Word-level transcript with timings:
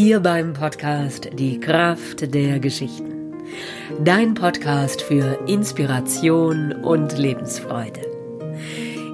Hier 0.00 0.20
beim 0.20 0.52
Podcast 0.52 1.28
Die 1.32 1.58
Kraft 1.58 2.32
der 2.32 2.60
Geschichten. 2.60 3.32
Dein 4.04 4.34
Podcast 4.34 5.02
für 5.02 5.40
Inspiration 5.48 6.70
und 6.70 7.18
Lebensfreude. 7.18 8.02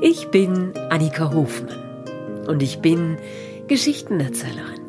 Ich 0.03 0.29
bin 0.29 0.75
Annika 0.91 1.33
Hofmann 1.33 2.45
und 2.47 2.63
ich 2.63 2.81
bin 2.81 3.17
Geschichtenerzählerin. 3.67 4.83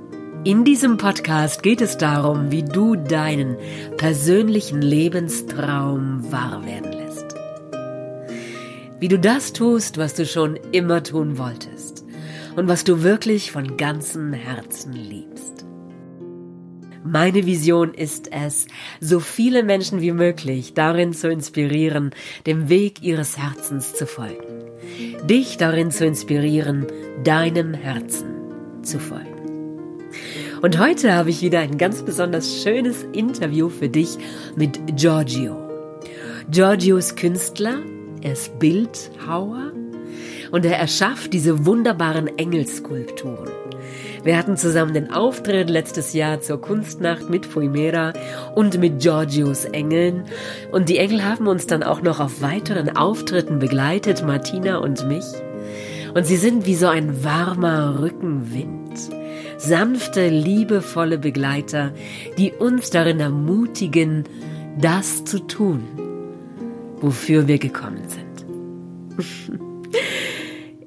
In 0.43 0.66
diesem 0.66 0.97
Podcast 0.97 1.64
geht 1.64 1.79
es 1.79 1.98
darum, 1.98 2.52
wie 2.52 2.64
du 2.64 2.97
deinen 2.97 3.55
persönlichen 3.96 4.82
Lebenstraum 4.82 6.30
wahr 6.30 6.66
werden 6.66 6.91
lässt. 6.91 7.36
Wie 9.00 9.07
du 9.07 9.18
das 9.18 9.54
tust, 9.54 9.97
was 9.97 10.14
du 10.14 10.25
schon 10.25 10.57
immer 10.74 11.04
tun 11.04 11.38
wolltest 11.38 12.04
und 12.57 12.68
was 12.68 12.83
du 12.83 13.02
wirklich 13.02 13.54
von 13.54 13.77
ganzem 13.77 14.33
Herzen 14.33 14.91
liebst. 14.91 15.44
Meine 17.07 17.45
Vision 17.45 17.93
ist 17.93 18.32
es, 18.32 18.65
so 19.00 19.19
viele 19.19 19.61
Menschen 19.61 20.01
wie 20.01 20.11
möglich 20.11 20.73
darin 20.73 21.13
zu 21.13 21.29
inspirieren, 21.29 22.09
dem 22.47 22.68
Weg 22.68 23.04
ihres 23.04 23.37
Herzens 23.37 23.93
zu 23.93 24.07
folgen. 24.07 24.43
Dich 25.29 25.57
darin 25.57 25.91
zu 25.91 26.04
inspirieren, 26.04 26.87
deinem 27.23 27.75
Herzen 27.75 28.25
zu 28.82 28.97
folgen. 28.97 29.29
Und 30.63 30.79
heute 30.79 31.13
habe 31.13 31.29
ich 31.29 31.43
wieder 31.43 31.60
ein 31.60 31.77
ganz 31.77 32.02
besonders 32.02 32.63
schönes 32.63 33.03
Interview 33.13 33.69
für 33.69 33.88
dich 33.88 34.17
mit 34.55 34.97
Giorgio. 34.97 35.58
Giorgio 36.49 36.97
ist 36.97 37.17
Künstler, 37.17 37.83
er 38.23 38.33
ist 38.33 38.58
Bildhauer 38.58 39.73
und 40.49 40.65
er 40.65 40.80
erschafft 40.80 41.33
diese 41.33 41.67
wunderbaren 41.67 42.35
Engelskulpturen. 42.39 43.64
Wir 44.25 44.37
hatten 44.37 44.57
zusammen 44.57 44.95
den 44.95 45.13
Auftritt 45.13 45.69
letztes 45.69 46.13
Jahr 46.13 46.41
zur 46.41 46.59
Kunstnacht 46.59 47.29
mit 47.29 47.45
Fuimera 47.45 48.11
und 48.55 48.79
mit 48.79 48.99
Giorgios 48.99 49.65
Engeln. 49.65 50.25
Und 50.71 50.89
die 50.89 50.97
Engel 50.97 51.23
haben 51.23 51.45
uns 51.45 51.67
dann 51.67 51.83
auch 51.83 52.01
noch 52.01 52.19
auf 52.19 52.41
weiteren 52.41 52.97
Auftritten 52.97 53.59
begleitet, 53.59 54.25
Martina 54.25 54.77
und 54.77 55.07
mich. 55.07 55.25
Und 56.15 56.25
sie 56.25 56.37
sind 56.37 56.65
wie 56.65 56.73
so 56.73 56.87
ein 56.87 57.23
warmer 57.23 57.99
Rückenwind 58.01 58.99
sanfte, 59.57 60.27
liebevolle 60.27 61.17
Begleiter, 61.17 61.93
die 62.37 62.51
uns 62.51 62.89
darin 62.89 63.19
ermutigen, 63.19 64.23
das 64.79 65.23
zu 65.23 65.39
tun, 65.39 65.83
wofür 66.97 67.47
wir 67.47 67.59
gekommen 67.59 68.03
sind. 68.07 69.61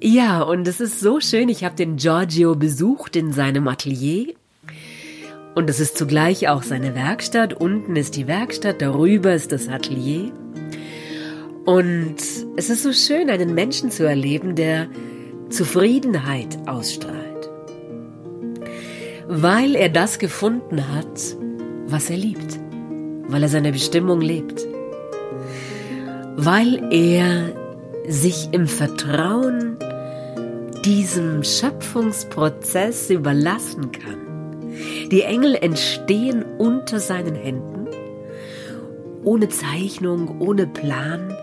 ja, 0.01 0.43
und 0.43 0.67
es 0.69 0.81
ist 0.81 1.01
so 1.01 1.21
schön, 1.21 1.49
ich 1.49 1.65
habe 1.65 1.75
den 1.75 1.97
Giorgio 1.97 2.55
besucht 2.55 3.17
in 3.17 3.33
seinem 3.33 3.69
Atelier. 3.69 4.35
Und 5.55 5.69
es 5.69 5.81
ist 5.81 5.99
zugleich 5.99 6.49
auch 6.49 6.63
seine 6.63 6.95
Werkstatt. 6.95 7.55
Unten 7.55 7.97
ist 7.97 8.17
die 8.17 8.29
Werkstatt, 8.29 8.81
darüber 8.81 9.35
ist 9.35 9.51
das 9.51 9.69
Atelier. 9.69 10.33
Und 11.65 12.17
es 12.57 12.71
ist 12.71 12.83
so 12.83 12.93
schön, 12.93 13.29
einen 13.29 13.55
Menschen 13.55 13.91
zu 13.91 14.05
erleben, 14.05 14.55
der 14.55 14.89
Zufriedenheit 15.51 16.57
ausstrahlt 16.67 17.29
weil 19.29 19.77
er 19.77 19.91
das 19.91 20.19
gefunden 20.19 20.83
hat, 20.95 21.37
was 21.87 22.09
er 22.09 22.17
liebt, 22.17 22.59
weil 23.29 23.43
er 23.43 23.49
seine 23.51 23.73
Bestimmung 23.73 24.23
lebt, 24.23 24.67
weil 26.37 26.83
er 26.91 27.53
sich 28.09 28.49
im 28.53 28.67
Vertrauen 28.67 29.77
diesem 30.89 31.45
Schöpfungsprozess 31.45 33.11
überlassen 33.11 33.93
kann. 33.93 34.73
Die 35.11 35.21
Engel 35.21 35.55
entstehen 35.55 36.43
unter 36.57 36.99
seinen 36.99 37.35
Händen, 37.35 37.89
ohne 39.23 39.51
Zeichnung, 39.51 40.41
ohne 40.41 40.67
Plan. 40.67 41.37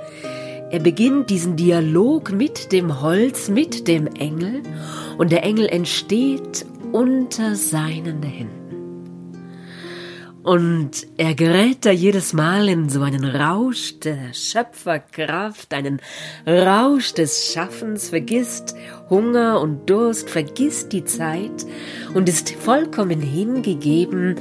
Er 0.72 0.80
beginnt 0.80 1.30
diesen 1.30 1.58
Dialog 1.58 2.32
mit 2.32 2.72
dem 2.72 3.04
Holz, 3.04 3.48
mit 3.48 3.88
dem 3.88 4.08
Engel 4.08 4.64
und 5.20 5.32
der 5.32 5.44
Engel 5.44 5.68
entsteht 5.68 6.66
unter 6.92 7.56
seinen 7.56 8.24
Händen. 8.24 8.65
Und 10.46 11.08
er 11.18 11.34
gerät 11.34 11.88
da 11.88 11.90
jedes 11.90 12.32
Mal 12.32 12.70
in 12.70 12.88
so 12.88 13.02
einen 13.02 13.26
Rausch 13.26 14.00
der 14.00 14.32
Schöpferkraft, 14.32 15.74
einen 15.74 16.00
Rausch 16.46 17.16
des 17.16 17.52
Schaffens, 17.52 18.10
vergisst 18.10 18.76
Hunger 19.10 19.60
und 19.60 19.90
Durst, 19.90 20.30
vergisst 20.30 20.94
die 20.94 21.04
Zeit 21.04 21.66
und 22.14 22.30
ist 22.30 22.52
vollkommen 22.52 23.22
hingegeben 23.22 24.36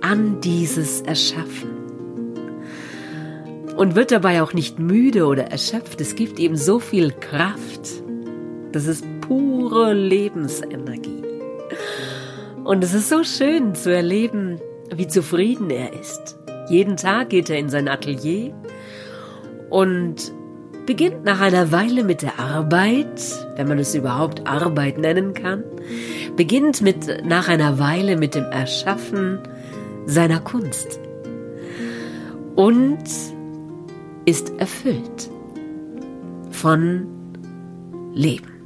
an 0.00 0.40
dieses 0.40 1.00
Erschaffen. 1.00 1.70
Und 3.76 3.96
wird 3.96 4.12
dabei 4.12 4.42
auch 4.42 4.52
nicht 4.52 4.78
müde 4.78 5.26
oder 5.26 5.50
erschöpft. 5.50 6.00
Es 6.00 6.14
gibt 6.14 6.38
ihm 6.38 6.54
so 6.54 6.78
viel 6.78 7.10
Kraft. 7.10 8.04
Das 8.70 8.86
ist 8.86 9.04
pure 9.22 9.92
Lebensenergie. 9.92 11.24
Und 12.62 12.84
es 12.84 12.94
ist 12.94 13.08
so 13.08 13.24
schön 13.24 13.74
zu 13.74 13.92
erleben, 13.92 14.60
wie 14.94 15.06
zufrieden 15.06 15.70
er 15.70 15.92
ist. 15.92 16.38
Jeden 16.68 16.96
Tag 16.96 17.30
geht 17.30 17.50
er 17.50 17.58
in 17.58 17.68
sein 17.68 17.88
Atelier 17.88 18.54
und 19.70 20.32
beginnt 20.86 21.24
nach 21.24 21.40
einer 21.40 21.70
Weile 21.70 22.02
mit 22.02 22.22
der 22.22 22.38
Arbeit, 22.38 23.20
wenn 23.56 23.68
man 23.68 23.78
es 23.78 23.94
überhaupt 23.94 24.46
Arbeit 24.46 24.98
nennen 24.98 25.34
kann, 25.34 25.62
beginnt 26.36 26.80
mit 26.80 27.26
nach 27.26 27.48
einer 27.48 27.78
Weile 27.78 28.16
mit 28.16 28.34
dem 28.34 28.44
Erschaffen 28.44 29.40
seiner 30.06 30.40
Kunst 30.40 30.98
und 32.54 33.04
ist 34.24 34.58
erfüllt 34.58 35.30
von 36.50 37.06
Leben. 38.14 38.57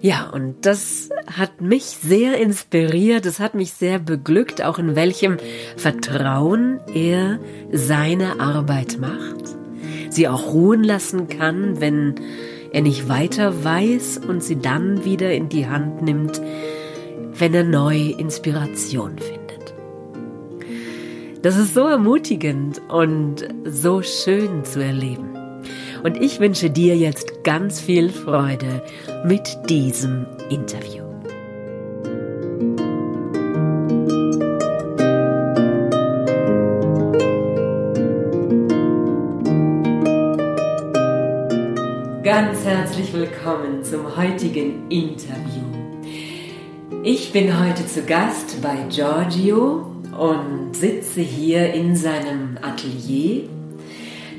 Ja, 0.00 0.30
und 0.30 0.64
das 0.64 1.10
hat 1.26 1.60
mich 1.60 1.84
sehr 1.84 2.38
inspiriert, 2.38 3.26
es 3.26 3.40
hat 3.40 3.54
mich 3.54 3.72
sehr 3.72 3.98
beglückt, 3.98 4.62
auch 4.62 4.78
in 4.78 4.94
welchem 4.94 5.38
Vertrauen 5.76 6.78
er 6.94 7.40
seine 7.72 8.38
Arbeit 8.38 8.98
macht, 9.00 9.56
sie 10.10 10.28
auch 10.28 10.52
ruhen 10.52 10.84
lassen 10.84 11.28
kann, 11.28 11.80
wenn 11.80 12.14
er 12.72 12.82
nicht 12.82 13.08
weiter 13.08 13.64
weiß 13.64 14.18
und 14.18 14.42
sie 14.42 14.60
dann 14.60 15.04
wieder 15.04 15.32
in 15.32 15.48
die 15.48 15.66
Hand 15.66 16.02
nimmt, 16.02 16.40
wenn 17.36 17.54
er 17.54 17.64
neue 17.64 18.10
Inspiration 18.10 19.18
findet. 19.18 19.74
Das 21.42 21.56
ist 21.56 21.74
so 21.74 21.86
ermutigend 21.86 22.80
und 22.88 23.48
so 23.64 24.02
schön 24.02 24.64
zu 24.64 24.82
erleben. 24.82 25.37
Und 26.02 26.16
ich 26.16 26.38
wünsche 26.38 26.70
dir 26.70 26.96
jetzt 26.96 27.42
ganz 27.42 27.80
viel 27.80 28.10
Freude 28.10 28.82
mit 29.24 29.58
diesem 29.68 30.26
Interview. 30.48 31.04
Ganz 42.22 42.64
herzlich 42.64 43.12
willkommen 43.12 43.82
zum 43.82 44.16
heutigen 44.16 44.88
Interview. 44.90 45.64
Ich 47.02 47.32
bin 47.32 47.58
heute 47.58 47.86
zu 47.86 48.02
Gast 48.02 48.60
bei 48.62 48.76
Giorgio 48.88 49.86
und 50.16 50.76
sitze 50.76 51.22
hier 51.22 51.72
in 51.72 51.96
seinem 51.96 52.58
Atelier 52.60 53.48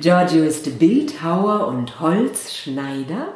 Giorgio 0.02 0.44
ist 0.44 0.80
Bildhauer 0.80 1.68
und 1.68 2.00
Holzschneider. 2.00 3.34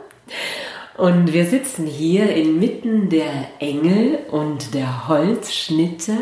Und 0.98 1.34
wir 1.34 1.46
sitzen 1.46 1.86
hier 1.86 2.34
inmitten 2.34 3.10
der 3.10 3.50
Engel 3.60 4.20
und 4.32 4.74
der 4.74 5.08
Holzschnitte. 5.08 6.18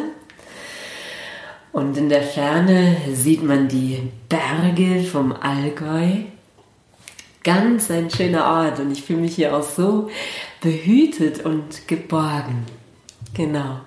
Und 1.72 1.96
in 1.98 2.10
der 2.10 2.24
Ferne 2.24 2.98
sieht 3.14 3.44
man 3.44 3.68
die 3.68 4.00
Berge 4.30 5.04
vom 5.04 5.32
Allgäu. 5.32 6.24
Ganz 7.44 7.92
ein 7.92 8.10
schöner 8.10 8.46
Ort 8.46 8.80
und 8.80 8.92
ich 8.92 9.04
fühle 9.04 9.22
mich 9.22 9.36
hier 9.36 9.56
auch 9.56 9.64
so 9.64 10.10
behütet 10.62 11.46
und 11.46 11.88
geborgen. 11.88 12.66
Genau. 13.34 13.82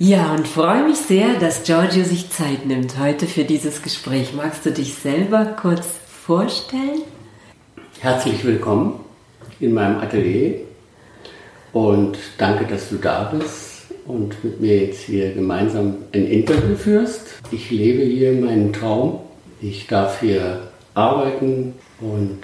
Ja, 0.00 0.34
und 0.34 0.48
freue 0.48 0.82
mich 0.82 0.96
sehr, 0.96 1.38
dass 1.38 1.62
Giorgio 1.62 2.02
sich 2.02 2.28
Zeit 2.28 2.66
nimmt 2.66 2.98
heute 2.98 3.26
für 3.28 3.44
dieses 3.44 3.80
Gespräch. 3.80 4.32
Magst 4.34 4.66
du 4.66 4.72
dich 4.72 4.94
selber 4.94 5.44
kurz 5.44 5.86
vorstellen? 6.08 7.02
Herzlich 8.00 8.44
willkommen 8.44 8.98
in 9.60 9.72
meinem 9.72 10.00
Atelier 10.00 10.62
und 11.72 12.18
danke, 12.38 12.64
dass 12.64 12.88
du 12.88 12.96
da 12.96 13.32
bist 13.32 13.84
und 14.04 14.42
mit 14.42 14.60
mir 14.60 14.78
jetzt 14.78 15.02
hier 15.02 15.32
gemeinsam 15.32 15.98
ein 16.12 16.26
Interview 16.26 16.74
führst. 16.74 17.28
Ich 17.52 17.70
lebe 17.70 18.02
hier 18.02 18.32
meinen 18.32 18.72
Traum. 18.72 19.20
Ich 19.60 19.86
darf 19.86 20.18
hier 20.18 20.72
arbeiten 20.94 21.72
und 22.00 22.40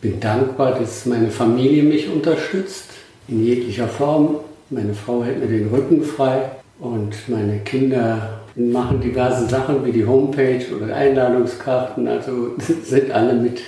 bin 0.00 0.20
dankbar, 0.20 0.78
dass 0.78 1.06
meine 1.06 1.32
Familie 1.32 1.82
mich 1.82 2.08
unterstützt 2.08 2.90
in 3.26 3.44
jeglicher 3.44 3.88
Form 3.88 4.36
Meine 4.70 4.94
Frau 4.94 5.24
hält 5.24 5.40
mir 5.40 5.48
den 5.48 5.70
Rücken 5.70 6.04
frei 6.04 6.50
und 6.78 7.28
meine 7.28 7.60
Kinder 7.60 8.40
machen 8.56 9.00
diverse 9.00 9.48
Sachen 9.48 9.84
wie 9.84 9.92
die 9.92 10.06
Homepage 10.06 10.64
oder 10.74 10.94
Einladungskarten. 10.94 12.06
Also 12.06 12.54
sind 12.84 13.10
alle 13.10 13.34
mit 13.34 13.60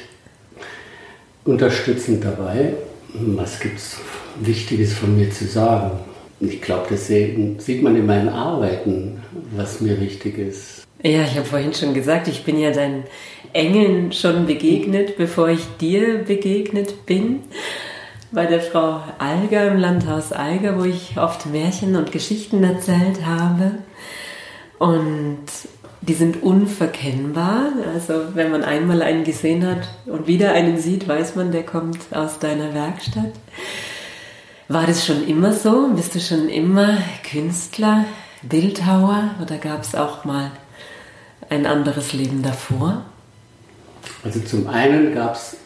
unterstützend 1.44 2.24
dabei. 2.24 2.74
Was 3.14 3.60
gibt 3.60 3.78
es 3.78 3.98
Wichtiges 4.40 4.94
von 4.94 5.16
mir 5.16 5.30
zu 5.30 5.46
sagen? 5.46 5.92
Ich 6.40 6.60
glaube, 6.60 6.86
das 6.90 7.06
sieht 7.06 7.82
man 7.82 7.96
in 7.96 8.04
meinen 8.04 8.28
Arbeiten, 8.28 9.22
was 9.56 9.80
mir 9.80 9.98
wichtig 10.00 10.36
ist. 10.38 10.86
Ja, 11.02 11.22
ich 11.22 11.36
habe 11.36 11.46
vorhin 11.46 11.72
schon 11.72 11.94
gesagt, 11.94 12.28
ich 12.28 12.44
bin 12.44 12.58
ja 12.58 12.72
deinen 12.72 13.04
Engeln 13.52 14.12
schon 14.12 14.46
begegnet, 14.46 15.16
bevor 15.16 15.48
ich 15.48 15.64
dir 15.80 16.18
begegnet 16.18 17.06
bin. 17.06 17.40
Bei 18.36 18.44
der 18.44 18.60
Frau 18.60 19.00
Alger 19.16 19.68
im 19.68 19.78
Landhaus 19.78 20.30
Alger, 20.30 20.78
wo 20.78 20.84
ich 20.84 21.16
oft 21.16 21.46
Märchen 21.46 21.96
und 21.96 22.12
Geschichten 22.12 22.62
erzählt 22.62 23.24
habe. 23.24 23.78
Und 24.78 25.38
die 26.02 26.12
sind 26.12 26.42
unverkennbar. 26.42 27.72
Also 27.94 28.34
wenn 28.34 28.50
man 28.50 28.62
einmal 28.62 29.00
einen 29.00 29.24
gesehen 29.24 29.66
hat 29.66 29.88
und 30.04 30.26
wieder 30.26 30.52
einen 30.52 30.76
sieht, 30.76 31.08
weiß 31.08 31.34
man, 31.36 31.50
der 31.50 31.64
kommt 31.64 32.14
aus 32.14 32.38
deiner 32.38 32.74
Werkstatt. 32.74 33.32
War 34.68 34.86
das 34.86 35.06
schon 35.06 35.26
immer 35.26 35.54
so? 35.54 35.88
Bist 35.96 36.14
du 36.14 36.20
schon 36.20 36.50
immer 36.50 36.98
Künstler, 37.24 38.04
Bildhauer 38.42 39.30
oder 39.40 39.56
gab 39.56 39.80
es 39.80 39.94
auch 39.94 40.26
mal 40.26 40.50
ein 41.48 41.64
anderes 41.64 42.12
Leben 42.12 42.42
davor? 42.42 43.00
Also 44.22 44.40
zum 44.40 44.68
einen 44.68 45.14
gab 45.14 45.36
es 45.36 45.56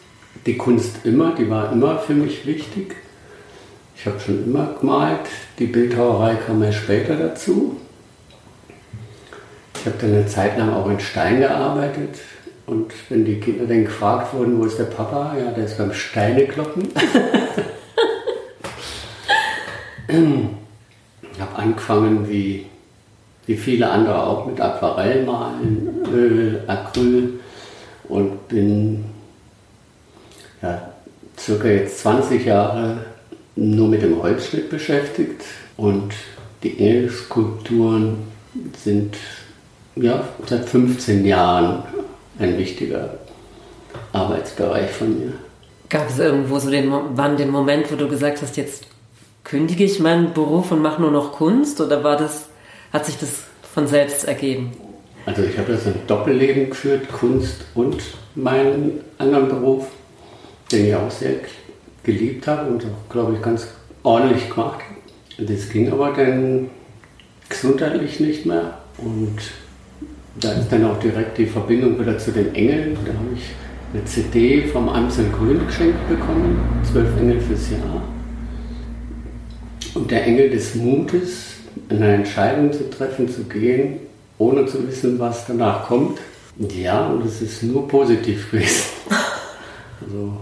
die 0.45 0.57
Kunst 0.57 1.05
immer, 1.05 1.35
die 1.35 1.49
war 1.49 1.71
immer 1.71 1.99
für 1.99 2.13
mich 2.13 2.45
wichtig. 2.45 2.95
Ich 3.95 4.05
habe 4.05 4.19
schon 4.19 4.45
immer 4.45 4.75
gemalt, 4.79 5.27
die 5.59 5.67
Bildhauerei 5.67 6.35
kam 6.35 6.63
ja 6.63 6.71
später 6.71 7.15
dazu. 7.15 7.77
Ich 9.75 9.85
habe 9.85 9.97
dann 9.99 10.13
eine 10.13 10.25
Zeit 10.27 10.57
lang 10.57 10.73
auch 10.73 10.89
in 10.89 10.99
Stein 10.99 11.39
gearbeitet. 11.39 12.15
Und 12.65 12.91
wenn 13.09 13.25
die 13.25 13.39
Kinder 13.39 13.65
dann 13.65 13.85
gefragt 13.85 14.33
wurden, 14.33 14.59
wo 14.59 14.65
ist 14.65 14.79
der 14.79 14.85
Papa? 14.85 15.35
Ja, 15.37 15.51
der 15.51 15.65
ist 15.65 15.77
beim 15.77 15.93
Steinekloppen. 15.93 16.87
ich 20.07 21.41
habe 21.41 21.55
angefangen 21.55 22.29
wie, 22.29 22.65
wie 23.45 23.57
viele 23.57 23.89
andere 23.89 24.23
auch 24.23 24.45
mit 24.45 24.61
Aquarellmalen, 24.61 26.05
Öl, 26.11 26.63
Acryl 26.67 27.39
und 28.07 28.47
bin 28.47 29.05
ja, 30.61 30.91
circa 31.37 31.67
jetzt 31.67 31.99
20 31.99 32.45
Jahre 32.45 33.05
nur 33.55 33.87
mit 33.87 34.01
dem 34.01 34.21
Holzschnitt 34.21 34.69
beschäftigt 34.69 35.41
und 35.77 36.13
die 36.63 36.79
Engelskulpturen 36.79 38.17
sind 38.77 39.15
ja, 39.95 40.23
seit 40.45 40.69
15 40.69 41.25
Jahren 41.25 41.83
ein 42.39 42.57
wichtiger 42.57 43.15
Arbeitsbereich 44.13 44.89
von 44.91 45.19
mir. 45.19 45.33
Gab 45.89 46.09
es 46.09 46.19
irgendwo 46.19 46.59
so 46.59 46.69
den, 46.69 46.91
wann 47.15 47.35
den 47.35 47.49
Moment, 47.49 47.91
wo 47.91 47.95
du 47.95 48.07
gesagt 48.07 48.41
hast, 48.41 48.55
jetzt 48.55 48.85
kündige 49.43 49.83
ich 49.83 49.99
meinen 49.99 50.33
Beruf 50.33 50.71
und 50.71 50.81
mache 50.81 51.01
nur 51.01 51.11
noch 51.11 51.33
Kunst 51.33 51.81
oder 51.81 52.03
war 52.03 52.15
das, 52.15 52.45
hat 52.93 53.05
sich 53.05 53.17
das 53.17 53.29
von 53.73 53.87
selbst 53.87 54.25
ergeben? 54.25 54.71
Also 55.25 55.43
ich 55.43 55.57
habe 55.57 55.73
das 55.73 55.85
ein 55.85 55.95
Doppelleben 56.07 56.69
geführt, 56.69 57.11
Kunst 57.11 57.57
und 57.75 58.01
meinen 58.35 59.01
anderen 59.17 59.49
Beruf, 59.49 59.87
den 60.71 60.87
ich 60.87 60.95
auch 60.95 61.11
sehr 61.11 61.33
geliebt 62.03 62.47
habe 62.47 62.69
und 62.71 62.83
auch, 62.83 63.11
glaube 63.11 63.35
ich, 63.35 63.41
ganz 63.41 63.67
ordentlich 64.03 64.49
gemacht 64.49 64.79
habe. 64.79 65.45
Das 65.45 65.69
ging 65.69 65.91
aber 65.91 66.11
dann 66.11 66.69
gesundheitlich 67.49 68.19
nicht 68.19 68.45
mehr 68.45 68.77
und 68.97 69.37
da 70.39 70.53
ist 70.53 70.71
dann 70.71 70.85
auch 70.85 70.99
direkt 70.99 71.37
die 71.37 71.45
Verbindung 71.45 71.99
wieder 71.99 72.17
zu 72.17 72.31
den 72.31 72.55
Engeln. 72.55 72.97
Da 73.05 73.13
habe 73.13 73.27
ich 73.35 73.43
eine 73.93 74.05
CD 74.05 74.63
vom 74.67 74.87
Amsel 74.87 75.29
Grün 75.29 75.65
geschenkt 75.65 76.07
bekommen, 76.07 76.59
zwölf 76.89 77.09
Engel 77.17 77.41
fürs 77.41 77.69
Jahr. 77.69 78.01
Und 79.93 80.09
der 80.09 80.25
Engel 80.25 80.49
des 80.49 80.75
Mutes, 80.75 81.55
eine 81.89 82.13
Entscheidung 82.15 82.71
zu 82.71 82.89
treffen, 82.89 83.27
zu 83.27 83.43
gehen, 83.43 83.99
ohne 84.37 84.65
zu 84.65 84.87
wissen, 84.87 85.19
was 85.19 85.45
danach 85.45 85.87
kommt. 85.87 86.19
Ja, 86.57 87.07
und 87.07 87.25
es 87.25 87.41
ist 87.41 87.63
nur 87.63 87.87
positiv 87.87 88.51
gewesen. 88.51 88.85
Also, 90.01 90.37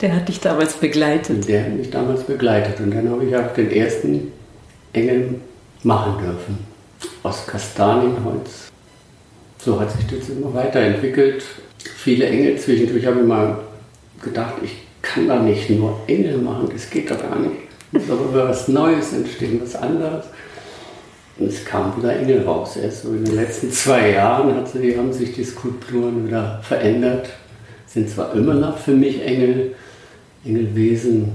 der 0.00 0.14
hat 0.14 0.28
dich 0.28 0.40
damals 0.40 0.74
begleitet. 0.74 1.48
Der 1.48 1.64
hat 1.64 1.72
mich 1.72 1.90
damals 1.90 2.24
begleitet. 2.24 2.80
Und 2.80 2.94
dann 2.94 3.10
habe 3.10 3.24
ich 3.24 3.36
auch 3.36 3.52
den 3.54 3.70
ersten 3.70 4.32
Engel 4.92 5.34
machen 5.82 6.18
dürfen. 6.22 6.58
Aus 7.22 7.46
Kastanienholz 7.46 8.68
so 9.68 9.80
hat 9.80 9.90
sich 9.90 10.06
das 10.06 10.28
immer 10.28 10.54
weiterentwickelt. 10.54 11.42
Viele 11.96 12.26
Engel 12.26 12.56
zwischendurch 12.58 13.04
habe 13.06 13.20
ich 13.20 13.26
mal 13.26 13.58
gedacht, 14.22 14.54
ich 14.62 14.76
kann 15.02 15.28
da 15.28 15.40
nicht 15.40 15.68
nur 15.70 16.00
Engel 16.06 16.38
machen, 16.38 16.68
das 16.72 16.88
geht 16.88 17.10
doch 17.10 17.20
gar 17.20 17.38
nicht. 17.38 17.52
Muss 17.92 18.02
aber 18.10 18.48
was 18.48 18.68
Neues 18.68 19.12
entstehen, 19.12 19.60
was 19.62 19.74
anderes. 19.74 20.26
Und 21.38 21.48
es 21.48 21.64
kam 21.64 21.96
wieder 21.96 22.16
Engel 22.16 22.42
raus. 22.44 22.76
Erst 22.76 23.02
so 23.02 23.10
in 23.10 23.24
den 23.24 23.36
letzten 23.36 23.70
zwei 23.70 24.12
Jahren 24.12 24.54
hat 24.54 24.68
sie, 24.68 24.96
haben 24.96 25.12
sich 25.12 25.32
die 25.32 25.44
Skulpturen 25.44 26.26
wieder 26.26 26.60
verändert. 26.62 27.28
Sind 27.86 28.10
zwar 28.10 28.34
immer 28.34 28.54
noch 28.54 28.78
für 28.78 28.92
mich 28.92 29.22
Engel, 29.22 29.74
Engelwesen, 30.48 31.32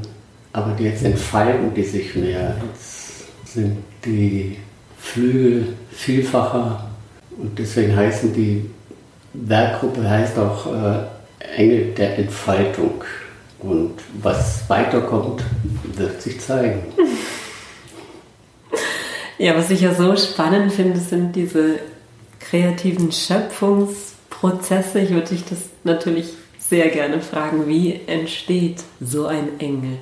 aber 0.51 0.75
jetzt 0.79 1.03
entfalten 1.03 1.73
die 1.73 1.83
sich 1.83 2.15
mehr. 2.15 2.55
Jetzt 2.71 3.25
sind 3.45 3.77
die 4.03 4.57
Flügel 4.97 5.73
vielfacher 5.91 6.89
und 7.37 7.57
deswegen 7.57 7.95
heißen 7.95 8.33
die 8.33 8.69
Werkgruppe 9.33 10.07
heißt 10.07 10.37
auch 10.37 10.67
äh, 10.67 11.57
Engel 11.57 11.93
der 11.93 12.19
Entfaltung. 12.19 13.03
Und 13.59 13.93
was 14.21 14.63
weiterkommt, 14.67 15.41
wird 15.95 16.21
sich 16.21 16.39
zeigen. 16.39 16.83
Ja, 19.37 19.55
was 19.55 19.69
ich 19.71 19.81
ja 19.81 19.93
so 19.93 20.15
spannend 20.15 20.71
finde, 20.73 20.99
sind 20.99 21.35
diese 21.35 21.79
kreativen 22.39 23.11
Schöpfungsprozesse. 23.11 24.99
Ich 24.99 25.09
würde 25.11 25.29
dich 25.29 25.45
das 25.45 25.59
natürlich 25.83 26.33
sehr 26.73 26.89
gerne 26.89 27.21
fragen, 27.21 27.67
wie 27.67 27.99
entsteht 28.07 28.83
so 28.99 29.27
ein 29.27 29.59
Engel? 29.59 29.99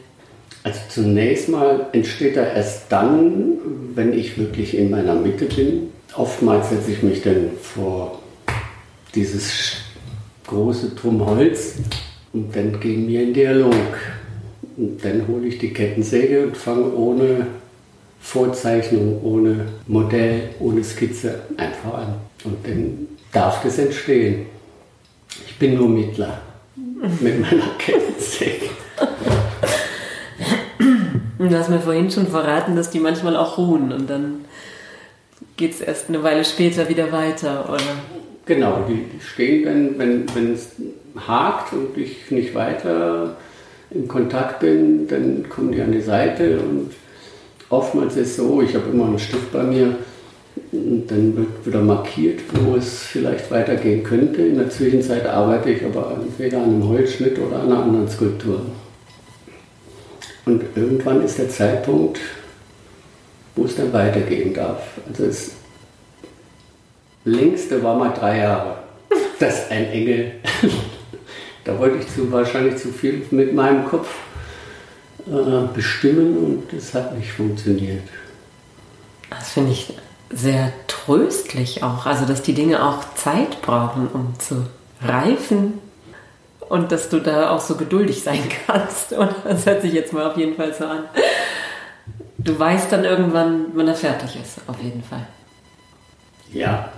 Also 0.63 0.79
zunächst 0.89 1.49
mal 1.49 1.87
entsteht 1.91 2.37
er 2.37 2.53
erst 2.53 2.91
dann, 2.91 3.57
wenn 3.95 4.13
ich 4.13 4.37
wirklich 4.37 4.77
in 4.77 4.89
meiner 4.89 5.15
Mitte 5.15 5.45
bin 5.45 5.89
oftmals 6.15 6.69
setze 6.69 6.91
ich 6.91 7.03
mich 7.03 7.21
dann 7.21 7.51
vor 7.61 8.19
dieses 9.15 9.73
große 10.47 10.89
Drum 10.91 11.25
Holz 11.25 11.75
und 12.33 12.55
dann 12.55 12.79
gehen 12.79 13.07
wir 13.07 13.23
in 13.23 13.33
Dialog. 13.33 13.73
Und 14.77 15.03
dann 15.03 15.27
hole 15.27 15.47
ich 15.47 15.57
die 15.57 15.73
Kettensäge 15.73 16.47
und 16.47 16.57
fange 16.57 16.93
ohne 16.93 17.47
Vorzeichnung, 18.21 19.21
ohne 19.23 19.67
Modell, 19.87 20.49
ohne 20.59 20.83
Skizze 20.83 21.41
einfach 21.57 21.93
an. 21.93 22.15
Und 22.43 22.65
dann 22.65 23.07
darf 23.31 23.61
das 23.63 23.77
entstehen. 23.77 24.45
Ich 25.45 25.57
bin 25.59 25.75
nur 25.75 25.89
Mittler 25.89 26.41
mit 27.01 27.41
meiner 27.41 27.67
Kettensäge. 27.77 28.69
Du 31.39 31.57
hast 31.57 31.69
mir 31.69 31.79
vorhin 31.79 32.11
schon 32.11 32.27
verraten, 32.27 32.75
dass 32.75 32.91
die 32.91 32.99
manchmal 32.99 33.35
auch 33.35 33.57
ruhen 33.57 33.91
und 33.91 34.09
dann 34.09 34.45
geht 35.57 35.71
es 35.71 35.81
erst 35.81 36.09
eine 36.09 36.23
Weile 36.23 36.45
später 36.45 36.87
wieder 36.87 37.11
weiter, 37.11 37.67
oder? 37.67 37.81
Genau, 38.45 38.85
die 38.87 39.05
stehen 39.19 39.65
dann, 39.65 39.97
wenn, 39.97 40.35
wenn 40.35 40.53
es 40.53 40.69
hakt 41.27 41.73
und 41.73 41.97
ich 41.97 42.29
nicht 42.31 42.53
weiter 42.53 43.35
in 43.89 44.07
Kontakt 44.07 44.59
bin, 44.59 45.07
dann 45.07 45.49
kommen 45.49 45.71
die 45.71 45.81
an 45.81 45.91
die 45.91 46.01
Seite 46.01 46.59
und 46.59 46.91
oftmals 47.69 48.15
ist 48.15 48.29
es 48.29 48.35
so, 48.37 48.61
ich 48.61 48.75
habe 48.75 48.89
immer 48.91 49.05
einen 49.05 49.19
Stift 49.19 49.51
bei 49.51 49.63
mir, 49.63 49.95
und 50.71 51.07
dann 51.07 51.35
wird 51.35 51.65
wieder 51.65 51.81
markiert, 51.81 52.39
wo 52.53 52.75
es 52.75 53.03
vielleicht 53.03 53.51
weitergehen 53.51 54.03
könnte. 54.03 54.41
In 54.41 54.57
der 54.57 54.69
Zwischenzeit 54.69 55.25
arbeite 55.25 55.71
ich 55.71 55.83
aber 55.83 56.17
entweder 56.21 56.59
an 56.59 56.63
einem 56.63 56.87
Holzschnitt 56.87 57.37
oder 57.39 57.57
an 57.57 57.71
einer 57.71 57.83
anderen 57.83 58.09
Skulptur. 58.09 58.61
Und 60.45 60.63
irgendwann 60.75 61.21
ist 61.23 61.37
der 61.37 61.49
Zeitpunkt, 61.49 62.19
wo 63.55 63.65
es 63.65 63.75
dann 63.75 63.91
weitergehen 63.91 64.53
darf. 64.53 64.81
Also 65.07 65.25
das 65.25 65.51
längste 67.25 67.83
war 67.83 67.97
mal 67.97 68.13
drei 68.13 68.39
Jahre. 68.39 68.77
Das 69.39 69.69
ein 69.69 69.87
Engel. 69.87 70.33
da 71.65 71.77
wollte 71.77 71.97
ich 71.97 72.07
zu, 72.07 72.31
wahrscheinlich 72.31 72.77
zu 72.77 72.89
viel 72.89 73.25
mit 73.31 73.53
meinem 73.53 73.85
Kopf 73.85 74.07
äh, 75.27 75.73
bestimmen 75.73 76.37
und 76.37 76.63
das 76.71 76.93
hat 76.93 77.17
nicht 77.17 77.31
funktioniert. 77.31 78.03
Das 79.29 79.51
finde 79.51 79.71
ich 79.73 79.93
sehr 80.33 80.71
tröstlich 80.87 81.83
auch. 81.83 82.05
Also, 82.05 82.25
dass 82.25 82.41
die 82.41 82.53
Dinge 82.53 82.83
auch 82.83 83.13
Zeit 83.15 83.61
brauchen, 83.61 84.07
um 84.07 84.39
zu 84.39 84.67
reifen 85.01 85.79
und 86.69 86.91
dass 86.91 87.09
du 87.09 87.19
da 87.19 87.51
auch 87.51 87.59
so 87.59 87.75
geduldig 87.75 88.23
sein 88.23 88.41
kannst. 88.67 89.13
Und 89.13 89.33
das 89.43 89.65
hört 89.65 89.81
sich 89.81 89.93
jetzt 89.93 90.13
mal 90.13 90.29
auf 90.29 90.37
jeden 90.37 90.55
Fall 90.55 90.73
so 90.73 90.85
an. 90.85 91.05
du 92.37 92.57
weißt 92.57 92.91
dann 92.91 93.03
irgendwann, 93.03 93.67
wann 93.73 93.87
er 93.87 93.95
fertig 93.95 94.37
ist, 94.41 94.59
auf 94.67 94.81
jeden 94.81 95.03
Fall. 95.03 95.27
Ja. 96.53 96.91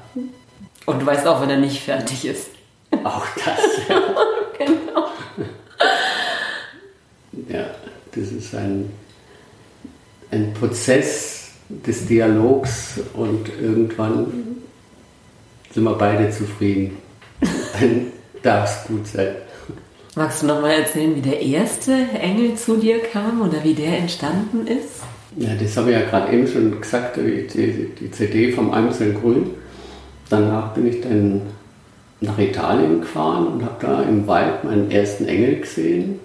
Und 0.85 1.01
du 1.01 1.05
weißt 1.05 1.25
auch, 1.27 1.41
wenn 1.41 1.49
er 1.49 1.57
nicht 1.57 1.81
fertig 1.81 2.25
ist. 2.25 2.49
Auch 3.03 3.25
das, 3.35 3.87
ja. 3.89 4.01
genau. 4.57 5.07
Ja, 7.49 7.65
das 8.13 8.31
ist 8.31 8.53
ein, 8.53 8.91
ein 10.29 10.53
Prozess 10.53 11.32
des 11.85 12.05
Dialogs 12.05 12.99
und 13.13 13.49
irgendwann 13.61 14.27
sind 15.73 15.83
wir 15.83 15.95
beide 15.95 16.29
zufrieden. 16.29 16.97
Dann 17.79 18.07
darf 18.41 18.65
es 18.65 18.87
gut 18.87 19.07
sein. 19.07 19.35
Magst 20.15 20.43
du 20.43 20.47
noch 20.47 20.61
mal 20.61 20.71
erzählen, 20.71 21.15
wie 21.15 21.21
der 21.21 21.41
erste 21.41 21.91
Engel 21.91 22.55
zu 22.55 22.77
dir 22.77 22.99
kam 22.99 23.41
oder 23.41 23.63
wie 23.63 23.73
der 23.73 23.97
entstanden 23.97 24.67
ist? 24.67 25.01
Ja, 25.37 25.49
das 25.59 25.75
habe 25.75 25.91
ich 25.91 25.97
ja 25.97 26.05
gerade 26.05 26.31
eben 26.31 26.47
schon 26.47 26.79
gesagt, 26.79 27.17
die, 27.17 27.47
die, 27.47 27.89
die 27.99 28.11
CD 28.11 28.51
vom 28.51 28.71
Einzelnen 28.71 29.19
Grün. 29.19 29.49
Danach 30.29 30.73
bin 30.73 30.87
ich 30.87 31.01
dann 31.01 31.41
nach 32.21 32.37
Italien 32.37 33.01
gefahren 33.01 33.47
und 33.47 33.65
habe 33.65 33.75
da 33.79 34.01
im 34.03 34.27
Wald 34.27 34.63
meinen 34.63 34.91
ersten 34.91 35.25
Engel 35.25 35.61
gesehen. 35.61 36.19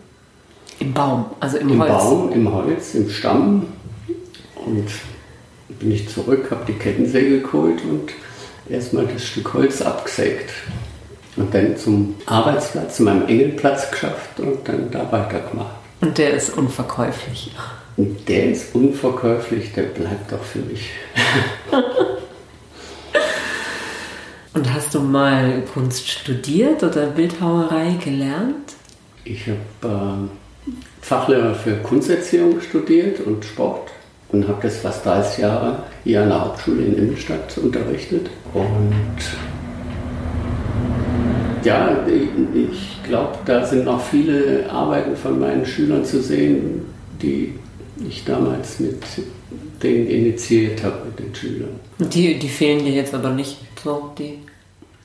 Im 0.78 0.92
Baum, 0.92 1.24
also 1.40 1.56
im, 1.56 1.70
Im 1.70 1.80
Holz. 1.80 1.90
Baum, 1.90 2.32
im 2.32 2.52
Holz, 2.52 2.94
im 2.94 3.08
Stamm. 3.08 3.66
Und 4.54 4.86
bin 5.68 5.92
ich 5.92 6.08
zurück, 6.08 6.50
habe 6.50 6.64
die 6.66 6.78
Kettensäge 6.78 7.40
geholt 7.40 7.82
und 7.84 8.10
erstmal 8.68 9.06
das 9.06 9.24
Stück 9.24 9.52
Holz 9.54 9.82
abgesägt. 9.82 10.50
Und 11.36 11.54
dann 11.54 11.76
zum 11.76 12.16
Arbeitsplatz, 12.26 12.96
zu 12.96 13.04
meinem 13.04 13.28
Engelplatz 13.28 13.90
geschafft 13.90 14.40
und 14.40 14.66
dann 14.66 14.90
da 14.90 15.10
weitergemacht. 15.12 15.76
Und 16.00 16.18
der 16.18 16.34
ist 16.34 16.56
unverkäuflich. 16.56 17.52
Und 17.96 18.28
der 18.28 18.50
ist 18.50 18.74
unverkäuflich, 18.74 19.72
der 19.72 19.82
bleibt 19.82 20.32
auch 20.32 20.42
für 20.42 20.60
mich. 20.60 20.90
Und 24.54 24.74
hast 24.74 24.92
du 24.92 25.00
mal 25.00 25.62
Kunst 25.72 26.08
studiert 26.08 26.82
oder 26.82 27.06
Bildhauerei 27.06 27.96
gelernt? 28.02 28.74
Ich 29.22 29.46
habe 29.46 30.28
äh, 30.28 30.72
Fachlehrer 31.00 31.54
für 31.54 31.76
Kunsterziehung 31.76 32.60
studiert 32.60 33.20
und 33.20 33.44
Sport 33.44 33.92
und 34.30 34.46
habe 34.46 34.58
das 34.62 34.78
fast 34.78 35.04
30 35.06 35.38
Jahre 35.42 35.82
hier 36.04 36.22
an 36.22 36.28
der 36.28 36.40
Hauptschule 36.44 36.82
in 36.84 36.96
Innenstadt 36.98 37.56
unterrichtet. 37.58 38.28
Und 38.54 38.92
ja, 41.64 41.96
ich, 42.06 42.28
ich 42.70 43.02
glaube, 43.04 43.36
da 43.44 43.64
sind 43.64 43.84
noch 43.84 44.00
viele 44.02 44.68
Arbeiten 44.70 45.16
von 45.16 45.38
meinen 45.40 45.66
Schülern 45.66 46.04
zu 46.04 46.22
sehen, 46.22 46.82
die 47.20 47.54
ich 48.08 48.24
damals 48.24 48.78
mit 48.80 49.02
denen 49.82 50.06
initiiert 50.06 50.82
habe, 50.84 51.06
mit 51.06 51.18
den 51.18 51.34
Schülern. 51.34 51.70
Die, 51.98 52.38
die 52.38 52.48
fehlen 52.48 52.84
dir 52.84 52.92
jetzt 52.92 53.14
aber 53.14 53.30
nicht 53.30 53.58
so, 53.82 54.10
die. 54.18 54.38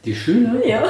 Die 0.05 0.15
Schüler? 0.15 0.65
Ja. 0.65 0.83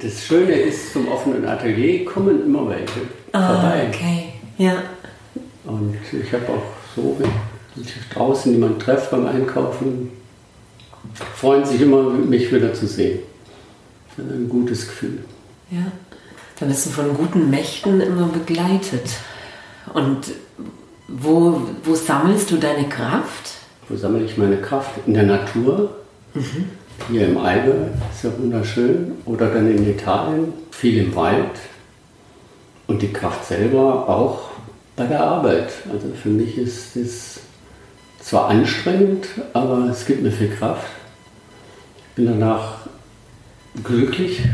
Das 0.00 0.24
Schöne 0.24 0.52
ist, 0.52 0.92
zum 0.92 1.08
offenen 1.08 1.44
Atelier 1.46 2.04
kommen 2.04 2.44
immer 2.44 2.68
welche 2.68 3.00
Ah, 3.32 3.52
vorbei. 3.54 3.86
okay. 3.88 4.24
Ja. 4.58 4.82
Und 5.68 5.94
ich 6.12 6.32
habe 6.32 6.48
auch 6.48 6.62
so, 6.96 7.14
wenn 7.18 7.82
ich 7.82 7.92
draußen 8.14 8.50
jemanden 8.52 8.78
treffe 8.78 9.16
beim 9.16 9.26
Einkaufen, 9.26 10.10
freuen 11.36 11.64
sich 11.66 11.82
immer, 11.82 12.04
mich 12.04 12.50
wieder 12.50 12.72
zu 12.72 12.86
sehen. 12.86 13.18
Das 14.16 14.24
ist 14.24 14.32
ein 14.32 14.48
gutes 14.48 14.86
Gefühl. 14.86 15.18
Ja. 15.70 15.92
Dann 16.58 16.70
bist 16.70 16.86
du 16.86 16.90
von 16.90 17.14
guten 17.14 17.50
Mächten 17.50 18.00
immer 18.00 18.28
begleitet. 18.28 19.10
Und 19.92 20.32
wo, 21.06 21.60
wo 21.84 21.94
sammelst 21.94 22.50
du 22.50 22.56
deine 22.56 22.88
Kraft? 22.88 23.50
Wo 23.90 23.96
sammle 23.96 24.24
ich 24.24 24.38
meine 24.38 24.56
Kraft? 24.56 24.90
In 25.06 25.14
der 25.14 25.24
Natur. 25.24 25.90
Hier 27.10 27.28
im 27.28 27.36
Allgäu 27.36 27.88
ist 28.12 28.24
ja 28.24 28.30
wunderschön. 28.38 29.12
Oder 29.26 29.48
dann 29.48 29.70
in 29.70 29.88
Italien, 29.88 30.54
viel 30.70 30.98
im 30.98 31.14
Wald. 31.14 31.52
Und 32.86 33.02
die 33.02 33.12
Kraft 33.12 33.46
selber 33.46 34.08
auch 34.08 34.47
bei 34.98 35.06
der 35.06 35.22
Arbeit. 35.22 35.70
Also 35.90 36.08
für 36.20 36.28
mich 36.28 36.58
ist 36.58 36.96
es 36.96 37.40
zwar 38.20 38.48
anstrengend, 38.48 39.28
aber 39.52 39.88
es 39.90 40.04
gibt 40.04 40.22
mir 40.22 40.32
viel 40.32 40.50
Kraft. 40.50 40.88
Ich 42.10 42.14
bin 42.16 42.26
danach 42.26 42.88
glücklich. 43.82 44.40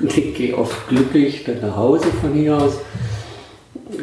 Ich 0.00 0.34
gehe 0.34 0.58
oft 0.58 0.88
glücklich 0.88 1.44
dann 1.44 1.60
nach 1.60 1.76
Hause 1.76 2.08
von 2.20 2.32
hier 2.32 2.56
aus. 2.56 2.80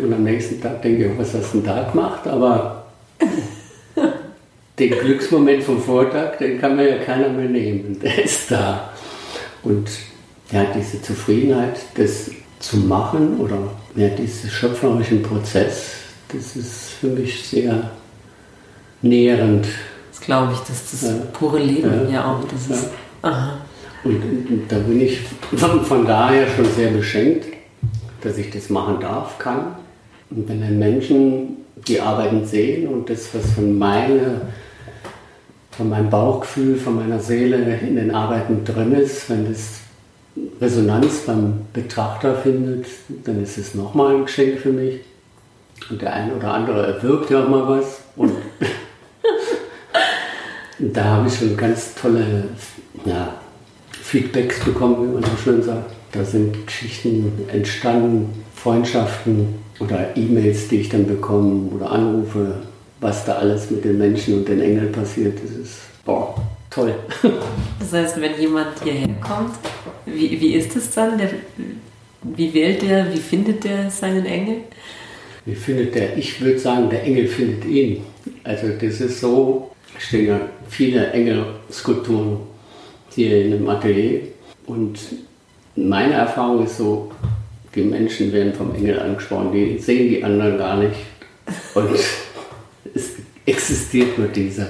Und 0.01 0.13
am 0.13 0.23
nächsten 0.23 0.61
Tag 0.61 0.81
denke 0.81 1.07
ich, 1.07 1.19
was 1.19 1.33
hast 1.33 1.53
du 1.53 1.57
denn 1.57 1.65
da 1.65 1.83
gemacht? 1.83 2.25
Aber 2.27 2.85
den 4.79 4.91
Glücksmoment 4.91 5.61
vom 5.61 5.81
Vortag, 5.81 6.37
den 6.37 6.61
kann 6.61 6.77
mir 6.77 6.95
ja 6.95 7.03
keiner 7.03 7.27
mehr 7.27 7.49
nehmen. 7.49 7.99
Der 8.01 8.23
ist 8.23 8.49
da. 8.49 8.93
Und 9.63 9.89
ja, 10.49 10.65
diese 10.73 11.01
Zufriedenheit, 11.01 11.77
das 11.95 12.31
zu 12.59 12.77
machen 12.77 13.41
oder 13.41 13.57
ja, 13.95 14.07
diesen 14.09 14.49
schöpferischen 14.49 15.21
Prozess, 15.23 15.91
das 16.31 16.55
ist 16.55 16.89
für 16.99 17.07
mich 17.07 17.43
sehr 17.47 17.91
nährend. 19.01 19.65
Das 20.11 20.21
glaube 20.21 20.53
ich, 20.53 20.59
das 20.59 20.81
ist 20.93 20.93
das 21.03 21.09
Ja. 21.09 21.15
pure 21.33 21.59
Leben 21.59 22.05
ja, 22.07 22.09
Ja. 22.13 22.31
auch. 22.31 22.43
Das 22.47 22.77
ist, 22.77 22.89
aha. 23.21 23.57
Und, 24.03 24.15
und 24.23 24.63
da 24.67 24.77
bin 24.79 25.01
ich 25.01 25.19
von, 25.55 25.83
von 25.85 26.05
daher 26.05 26.47
schon 26.47 26.65
sehr 26.75 26.89
beschenkt, 26.91 27.45
dass 28.21 28.37
ich 28.37 28.49
das 28.49 28.69
machen 28.69 28.99
darf, 28.99 29.37
kann. 29.37 29.75
Und 30.29 30.47
wenn 30.47 30.61
dann 30.61 30.79
Menschen 30.79 31.57
die 31.87 31.99
Arbeiten 31.99 32.45
sehen 32.45 32.87
und 32.87 33.09
das, 33.09 33.33
was 33.33 33.51
von, 33.51 33.77
meine, 33.77 34.41
von 35.71 35.89
meinem 35.89 36.09
Bauchgefühl, 36.09 36.77
von 36.77 36.95
meiner 36.95 37.19
Seele 37.19 37.77
in 37.79 37.95
den 37.95 38.11
Arbeiten 38.11 38.63
drin 38.63 38.93
ist, 38.93 39.29
wenn 39.29 39.51
das 39.51 39.80
Resonanz 40.59 41.21
beim 41.25 41.61
Betrachter 41.73 42.35
findet, 42.35 42.85
dann 43.25 43.43
ist 43.43 43.57
es 43.57 43.75
nochmal 43.75 44.15
ein 44.15 44.25
Geschenk 44.25 44.59
für 44.59 44.71
mich. 44.71 45.01
Und 45.89 46.01
der 46.01 46.13
eine 46.13 46.33
oder 46.33 46.53
andere 46.53 46.85
erwirbt 46.85 47.29
ja 47.29 47.43
auch 47.43 47.49
mal 47.49 47.67
was. 47.67 48.01
Und 48.15 48.31
da 50.79 51.03
habe 51.03 51.27
ich 51.27 51.37
schon 51.37 51.57
ganz 51.57 51.95
tolle 51.95 52.45
ja, 53.05 53.33
Feedbacks 53.91 54.63
bekommen, 54.63 55.03
wie 55.03 55.13
man 55.13 55.23
so 55.23 55.37
schön 55.43 55.63
sagt. 55.63 55.91
Da 56.11 56.23
sind 56.23 56.67
Geschichten 56.67 57.31
entstanden, 57.51 58.43
Freundschaften 58.55 59.55
oder 59.79 60.15
E-Mails, 60.15 60.67
die 60.67 60.81
ich 60.81 60.89
dann 60.89 61.07
bekomme 61.07 61.71
oder 61.71 61.91
Anrufe, 61.91 62.57
was 62.99 63.25
da 63.25 63.35
alles 63.35 63.71
mit 63.71 63.83
den 63.83 63.97
Menschen 63.97 64.39
und 64.39 64.47
den 64.47 64.61
Engeln 64.61 64.91
passiert. 64.91 65.39
Das 65.43 65.51
ist, 65.51 65.77
boah, 66.05 66.35
toll. 66.69 66.93
Das 67.79 67.93
heißt, 67.93 68.21
wenn 68.21 68.39
jemand 68.39 68.67
hierher 68.83 69.09
kommt, 69.19 69.55
wie, 70.15 70.39
wie 70.39 70.53
ist 70.53 70.75
es 70.75 70.91
dann? 70.91 71.17
Der, 71.17 71.29
wie 72.23 72.53
wählt 72.53 72.81
der, 72.81 73.11
wie 73.13 73.19
findet 73.19 73.63
der 73.63 73.89
seinen 73.89 74.25
Engel? 74.25 74.57
Wie 75.45 75.55
findet 75.55 75.95
der? 75.95 76.17
Ich 76.17 76.39
würde 76.39 76.59
sagen, 76.59 76.89
der 76.89 77.03
Engel 77.03 77.27
findet 77.27 77.65
ihn. 77.65 78.03
Also 78.43 78.67
das 78.69 79.01
ist 79.01 79.19
so, 79.19 79.71
stehen 79.97 80.27
ja 80.27 80.39
viele 80.69 81.11
Engelskulpturen 81.11 82.37
hier 83.09 83.45
in 83.45 83.51
dem 83.51 83.69
Atelier. 83.69 84.21
Und 84.67 84.99
meine 85.75 86.13
Erfahrung 86.13 86.63
ist 86.65 86.77
so, 86.77 87.11
die 87.73 87.81
Menschen 87.81 88.31
werden 88.33 88.53
vom 88.53 88.75
Engel 88.75 88.99
angesprochen, 88.99 89.51
die 89.53 89.79
sehen 89.79 90.09
die 90.09 90.23
anderen 90.23 90.57
gar 90.57 90.77
nicht. 90.77 90.95
Und 91.73 91.89
es 92.93 93.15
existiert 93.45 94.17
nur 94.17 94.27
dieser, 94.27 94.67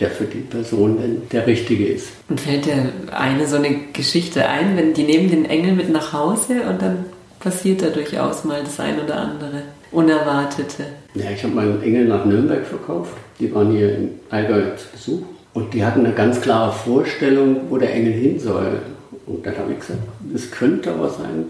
der 0.00 0.10
für 0.10 0.24
die 0.24 0.38
Person 0.38 0.96
dann 1.00 1.22
der 1.30 1.46
Richtige 1.46 1.86
ist. 1.86 2.08
Und 2.28 2.40
fällt 2.40 2.66
dir 2.66 2.90
eine 3.12 3.46
so 3.46 3.56
eine 3.56 3.76
Geschichte 3.92 4.46
ein, 4.48 4.76
wenn 4.76 4.94
die 4.94 5.04
nehmen 5.04 5.30
den 5.30 5.44
Engel 5.44 5.72
mit 5.72 5.90
nach 5.90 6.12
Hause 6.12 6.62
und 6.68 6.82
dann 6.82 7.04
passiert 7.40 7.82
da 7.82 7.88
durchaus 7.88 8.44
mal 8.44 8.62
das 8.64 8.80
ein 8.80 8.98
oder 9.00 9.16
andere 9.16 9.62
Unerwartete. 9.92 10.86
Ja, 11.14 11.30
ich 11.30 11.44
habe 11.44 11.54
meinen 11.54 11.82
Engel 11.82 12.06
nach 12.06 12.24
Nürnberg 12.24 12.66
verkauft. 12.66 13.12
Die 13.38 13.54
waren 13.54 13.70
hier 13.70 13.94
in 13.96 14.10
Allgäu 14.30 14.62
zu 14.76 14.88
Besuch. 14.92 15.22
Und 15.52 15.72
die 15.72 15.84
hatten 15.84 16.04
eine 16.04 16.14
ganz 16.14 16.40
klare 16.40 16.72
Vorstellung, 16.72 17.60
wo 17.68 17.78
der 17.78 17.94
Engel 17.94 18.12
hin 18.12 18.40
soll. 18.40 18.80
Und 19.26 19.46
dann 19.46 19.56
habe 19.56 19.72
ich 19.72 19.78
gesagt, 19.78 20.00
es 20.34 20.50
könnte 20.50 20.90
aber 20.90 21.08
sein, 21.10 21.46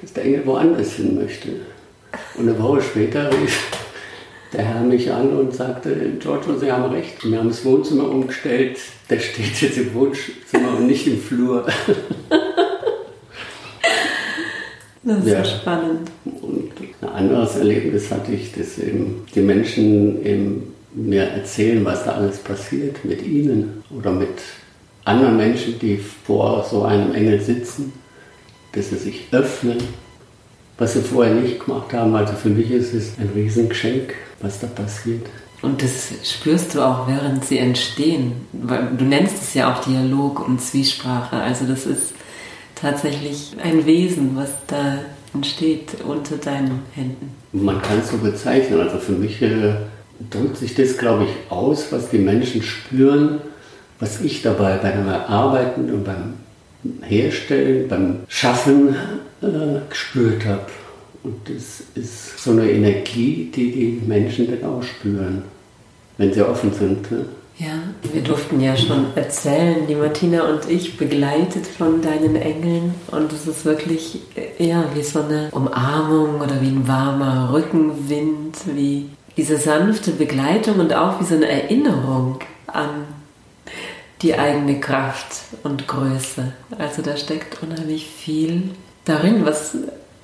dass 0.00 0.12
der 0.12 0.24
Engel 0.24 0.46
woanders 0.46 0.92
hin 0.92 1.16
möchte. 1.16 1.48
Und 2.36 2.48
eine 2.48 2.58
Woche 2.62 2.80
später 2.82 3.30
rief 3.32 3.87
der 4.52 4.64
Herr 4.64 4.80
mich 4.82 5.10
an 5.12 5.30
und 5.36 5.54
sagte, 5.54 5.94
Giorgio, 6.18 6.56
Sie 6.58 6.70
haben 6.72 6.90
recht, 6.92 7.24
wir 7.30 7.38
haben 7.38 7.48
das 7.48 7.64
Wohnzimmer 7.64 8.08
umgestellt, 8.10 8.78
der 9.10 9.18
steht 9.20 9.60
jetzt 9.60 9.76
im 9.78 9.94
Wohnzimmer 9.94 10.76
und 10.78 10.86
nicht 10.86 11.06
im 11.06 11.20
Flur. 11.20 11.66
Das 15.02 15.24
ist 15.24 15.30
Ja. 15.32 15.44
spannend. 15.44 16.10
Und 16.24 16.70
ein 17.00 17.08
anderes 17.08 17.56
Erlebnis 17.56 18.10
hatte 18.10 18.32
ich, 18.32 18.52
dass 18.52 18.78
eben 18.78 19.24
die 19.34 19.40
Menschen 19.40 20.24
eben 20.26 20.74
mir 20.92 21.22
erzählen, 21.22 21.84
was 21.84 22.04
da 22.04 22.12
alles 22.12 22.38
passiert 22.38 23.04
mit 23.04 23.24
ihnen 23.24 23.82
oder 23.96 24.10
mit 24.10 24.28
anderen 25.04 25.36
Menschen, 25.36 25.78
die 25.78 25.96
vor 25.96 26.66
so 26.68 26.82
einem 26.82 27.14
Engel 27.14 27.40
sitzen, 27.40 27.92
dass 28.72 28.90
sie 28.90 28.96
sich 28.96 29.28
öffnen, 29.32 29.78
was 30.78 30.92
sie 30.94 31.00
vorher 31.00 31.34
nicht 31.34 31.64
gemacht 31.64 31.92
haben. 31.92 32.14
Also 32.14 32.32
für 32.34 32.48
mich 32.48 32.70
ist 32.70 32.94
es 32.94 33.18
ein 33.18 33.30
Riesengeschenk, 33.34 34.14
was 34.40 34.60
da 34.60 34.68
passiert. 34.68 35.26
Und 35.60 35.82
das 35.82 36.12
spürst 36.22 36.74
du 36.74 36.82
auch, 36.82 37.08
während 37.08 37.44
sie 37.44 37.58
entstehen. 37.58 38.32
Du 38.52 39.04
nennst 39.04 39.42
es 39.42 39.54
ja 39.54 39.72
auch 39.72 39.84
Dialog 39.84 40.46
und 40.46 40.60
Zwiesprache. 40.60 41.36
Also 41.36 41.66
das 41.66 41.84
ist 41.84 42.14
tatsächlich 42.76 43.56
ein 43.62 43.84
Wesen, 43.84 44.36
was 44.36 44.50
da 44.68 44.98
entsteht 45.34 45.96
unter 46.06 46.36
deinen 46.36 46.82
Händen. 46.94 47.34
Man 47.52 47.82
kann 47.82 47.98
es 47.98 48.10
so 48.10 48.18
bezeichnen. 48.18 48.80
Also 48.80 48.98
für 48.98 49.12
mich 49.12 49.42
äh, 49.42 49.74
drückt 50.30 50.58
sich 50.58 50.76
das, 50.76 50.96
glaube 50.96 51.24
ich, 51.24 51.50
aus, 51.50 51.90
was 51.90 52.08
die 52.10 52.18
Menschen 52.18 52.62
spüren, 52.62 53.40
was 53.98 54.20
ich 54.20 54.42
dabei 54.42 54.76
beim 54.76 55.08
Arbeiten 55.08 55.92
und 55.92 56.04
beim 56.04 56.34
Herstellen, 57.02 57.88
beim 57.88 58.20
Schaffen 58.28 58.94
äh, 59.42 59.80
gespürt 59.88 60.44
habe. 60.44 60.66
Und 61.22 61.34
das 61.44 61.82
ist 61.94 62.38
so 62.38 62.52
eine 62.52 62.70
Energie, 62.70 63.50
die 63.54 63.72
die 63.72 64.02
Menschen 64.06 64.48
dann 64.48 64.70
auch 64.70 64.82
spüren, 64.82 65.42
wenn 66.16 66.32
sie 66.32 66.42
offen 66.42 66.72
sind. 66.72 67.10
Ne? 67.10 67.24
Ja, 67.58 67.74
wir 68.12 68.22
durften 68.22 68.60
ja 68.60 68.76
schon 68.76 69.06
erzählen, 69.16 69.86
die 69.88 69.96
Martina 69.96 70.48
und 70.48 70.70
ich, 70.70 70.96
begleitet 70.96 71.66
von 71.66 72.00
deinen 72.00 72.36
Engeln. 72.36 72.94
Und 73.10 73.32
es 73.32 73.48
ist 73.48 73.64
wirklich, 73.64 74.20
ja, 74.58 74.84
wie 74.94 75.02
so 75.02 75.20
eine 75.22 75.48
Umarmung 75.50 76.40
oder 76.40 76.60
wie 76.60 76.68
ein 76.68 76.86
warmer 76.86 77.52
Rückenwind, 77.52 78.56
wie 78.76 79.08
diese 79.36 79.56
sanfte 79.56 80.12
Begleitung 80.12 80.78
und 80.78 80.94
auch 80.94 81.20
wie 81.20 81.24
so 81.24 81.34
eine 81.34 81.48
Erinnerung 81.48 82.38
an 82.68 83.06
die 84.22 84.38
eigene 84.38 84.80
Kraft 84.80 85.42
und 85.62 85.86
Größe. 85.86 86.52
Also 86.76 87.02
da 87.02 87.16
steckt 87.16 87.62
unheimlich 87.62 88.06
viel 88.06 88.70
darin, 89.04 89.44
was, 89.46 89.76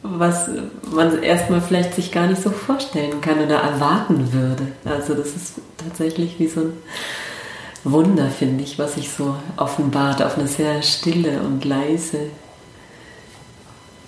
was 0.03 0.49
man 0.91 1.23
erstmal 1.23 1.61
vielleicht 1.61 1.95
sich 1.95 2.11
gar 2.11 2.27
nicht 2.27 2.43
so 2.43 2.51
vorstellen 2.51 3.21
kann 3.21 3.45
oder 3.45 3.57
erwarten 3.57 4.33
würde. 4.33 4.67
Also 4.85 5.15
das 5.15 5.29
ist 5.29 5.55
tatsächlich 5.77 6.39
wie 6.39 6.49
so 6.49 6.61
ein 6.61 6.73
Wunder, 7.85 8.31
finde 8.31 8.65
ich, 8.65 8.79
was 8.79 8.95
sich 8.95 9.11
so 9.11 9.37
offenbart 9.57 10.23
auf 10.23 10.39
eine 10.39 10.49
sehr 10.49 10.83
stille 10.83 11.41
und 11.41 11.65
leise 11.65 12.31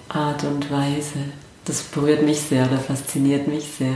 Art 0.08 0.44
und 0.44 0.70
Weise. 0.70 1.18
Das 1.64 1.82
berührt 1.82 2.22
mich 2.22 2.40
sehr 2.40 2.66
oder 2.66 2.78
fasziniert 2.78 3.48
mich 3.48 3.68
sehr. 3.78 3.94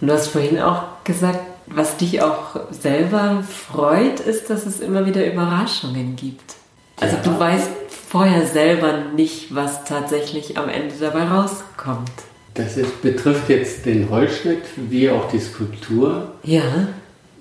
Und 0.00 0.08
du 0.08 0.12
hast 0.12 0.28
vorhin 0.28 0.58
auch 0.60 0.82
gesagt, 1.04 1.40
was 1.74 1.96
dich 1.96 2.22
auch 2.22 2.60
selber 2.70 3.42
freut, 3.42 4.20
ist, 4.20 4.50
dass 4.50 4.66
es 4.66 4.80
immer 4.80 5.06
wieder 5.06 5.26
Überraschungen 5.26 6.16
gibt. 6.16 6.54
Also 7.00 7.16
ja. 7.16 7.22
du 7.22 7.38
weißt 7.38 7.70
vorher 8.08 8.46
selber 8.46 8.98
nicht, 9.14 9.54
was 9.54 9.84
tatsächlich 9.84 10.58
am 10.58 10.68
Ende 10.68 10.94
dabei 11.00 11.24
rauskommt. 11.24 12.10
Das 12.54 12.76
ist, 12.76 13.00
betrifft 13.00 13.48
jetzt 13.48 13.86
den 13.86 14.10
Holzschnitt 14.10 14.62
wie 14.76 15.08
auch 15.08 15.30
die 15.30 15.38
Skulptur. 15.38 16.32
Ja. 16.42 16.88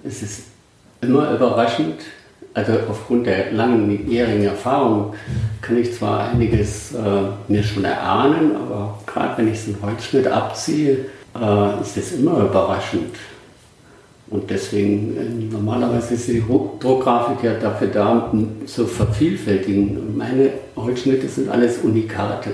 Es 0.03 0.23
ist 0.23 0.43
immer 1.01 1.31
überraschend. 1.31 1.99
Also 2.53 2.73
aufgrund 2.89 3.27
der 3.27 3.51
langjährigen 3.51 4.45
Erfahrung 4.45 5.13
kann 5.61 5.77
ich 5.77 5.93
zwar 5.93 6.29
einiges 6.29 6.93
äh, 6.93 6.97
mir 7.47 7.63
schon 7.63 7.85
erahnen, 7.85 8.55
aber 8.55 8.99
gerade 9.05 9.37
wenn 9.37 9.51
ich 9.51 9.61
so 9.61 9.71
einen 9.71 9.81
Holzschnitt 9.81 10.27
abziehe, 10.27 11.05
äh, 11.39 11.81
ist 11.81 11.97
es 11.97 12.13
immer 12.13 12.39
überraschend. 12.39 13.15
Und 14.31 14.49
deswegen, 14.49 15.17
äh, 15.17 15.53
normalerweise 15.53 16.13
ist 16.13 16.29
die 16.29 16.41
Druckgrafik 16.41 17.43
ja 17.43 17.53
dafür 17.55 17.87
da, 17.87 18.29
um 18.31 18.65
zu 18.65 18.87
vervielfältigen. 18.87 20.17
Meine 20.17 20.51
Holzschnitte 20.77 21.27
sind 21.27 21.49
alles 21.49 21.79
Unikate, 21.79 22.49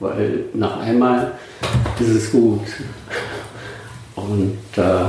weil 0.00 0.46
nach 0.54 0.80
einmal 0.80 1.32
ist 2.00 2.08
es 2.08 2.32
gut. 2.32 2.66
Und 4.16 4.58
äh, 4.76 5.04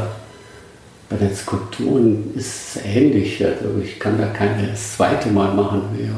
bei 1.10 1.16
den 1.18 1.36
Skulpturen 1.36 2.34
ist 2.36 2.76
es 2.76 2.86
ähnlich. 2.86 3.44
Also 3.44 3.80
ich 3.84 4.00
kann 4.00 4.20
da 4.20 4.28
keine 4.28 4.68
das 4.68 4.98
zweite 4.98 5.30
Mal 5.30 5.56
machen. 5.56 5.82
Wäre 5.98 6.14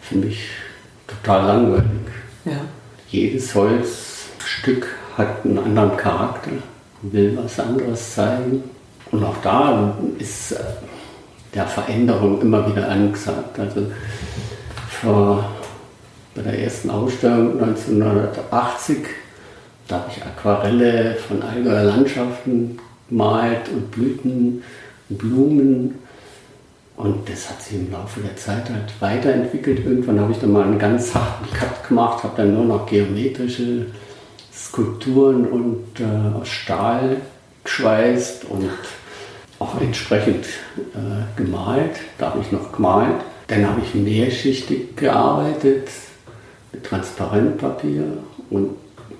für 0.00 0.16
mich 0.16 0.40
total 1.06 1.46
langweilig. 1.46 1.84
Ja. 2.44 2.60
Jedes 3.10 3.54
Holzstück 3.54 4.88
hat 5.16 5.44
einen 5.44 5.58
anderen 5.58 5.96
Charakter, 5.96 6.50
will 7.02 7.38
was 7.40 7.60
anderes 7.60 8.14
zeigen. 8.14 8.64
Und 9.10 9.24
auch 9.24 9.36
da 9.42 9.94
ist 10.18 10.52
äh, 10.52 10.56
der 11.54 11.66
Veränderung 11.66 12.40
immer 12.42 12.70
wieder 12.70 12.88
angesagt. 12.88 13.58
Also 13.58 13.86
vor, 14.88 15.44
bei 16.34 16.42
der 16.42 16.58
ersten 16.62 16.90
Ausstellung 16.90 17.62
1980, 17.62 18.98
da 19.86 19.96
habe 19.96 20.10
ich 20.14 20.22
Aquarelle 20.22 21.16
von 21.16 21.42
Allgäuer 21.42 21.84
Landschaften 21.84 22.78
malt 23.10 23.68
und 23.70 23.90
Blüten 23.90 24.62
und 25.08 25.18
Blumen. 25.18 25.94
Und 26.96 27.28
das 27.28 27.48
hat 27.48 27.62
sich 27.62 27.78
im 27.78 27.92
Laufe 27.92 28.20
der 28.20 28.36
Zeit 28.36 28.68
halt 28.68 28.92
weiterentwickelt. 29.00 29.84
Irgendwann 29.84 30.20
habe 30.20 30.32
ich 30.32 30.38
dann 30.38 30.52
mal 30.52 30.64
einen 30.64 30.78
ganz 30.78 31.14
harten 31.14 31.50
Cut 31.54 31.88
gemacht, 31.88 32.24
habe 32.24 32.36
dann 32.36 32.54
nur 32.54 32.64
noch 32.64 32.86
geometrische 32.86 33.86
Skulpturen 34.52 35.46
und 35.46 36.00
äh, 36.00 36.36
aus 36.36 36.48
Stahl 36.48 37.18
geschweißt 37.62 38.46
und 38.46 38.68
auch 39.58 39.80
entsprechend 39.80 40.44
äh, 40.94 41.36
gemalt. 41.36 41.96
Da 42.18 42.30
habe 42.30 42.40
ich 42.40 42.52
noch 42.52 42.72
gemalt. 42.72 43.16
Dann 43.48 43.68
habe 43.68 43.80
ich 43.82 43.94
mehrschichtig 43.94 44.96
gearbeitet 44.96 45.88
mit 46.72 46.84
Transparentpapier 46.84 48.04
und 48.50 48.70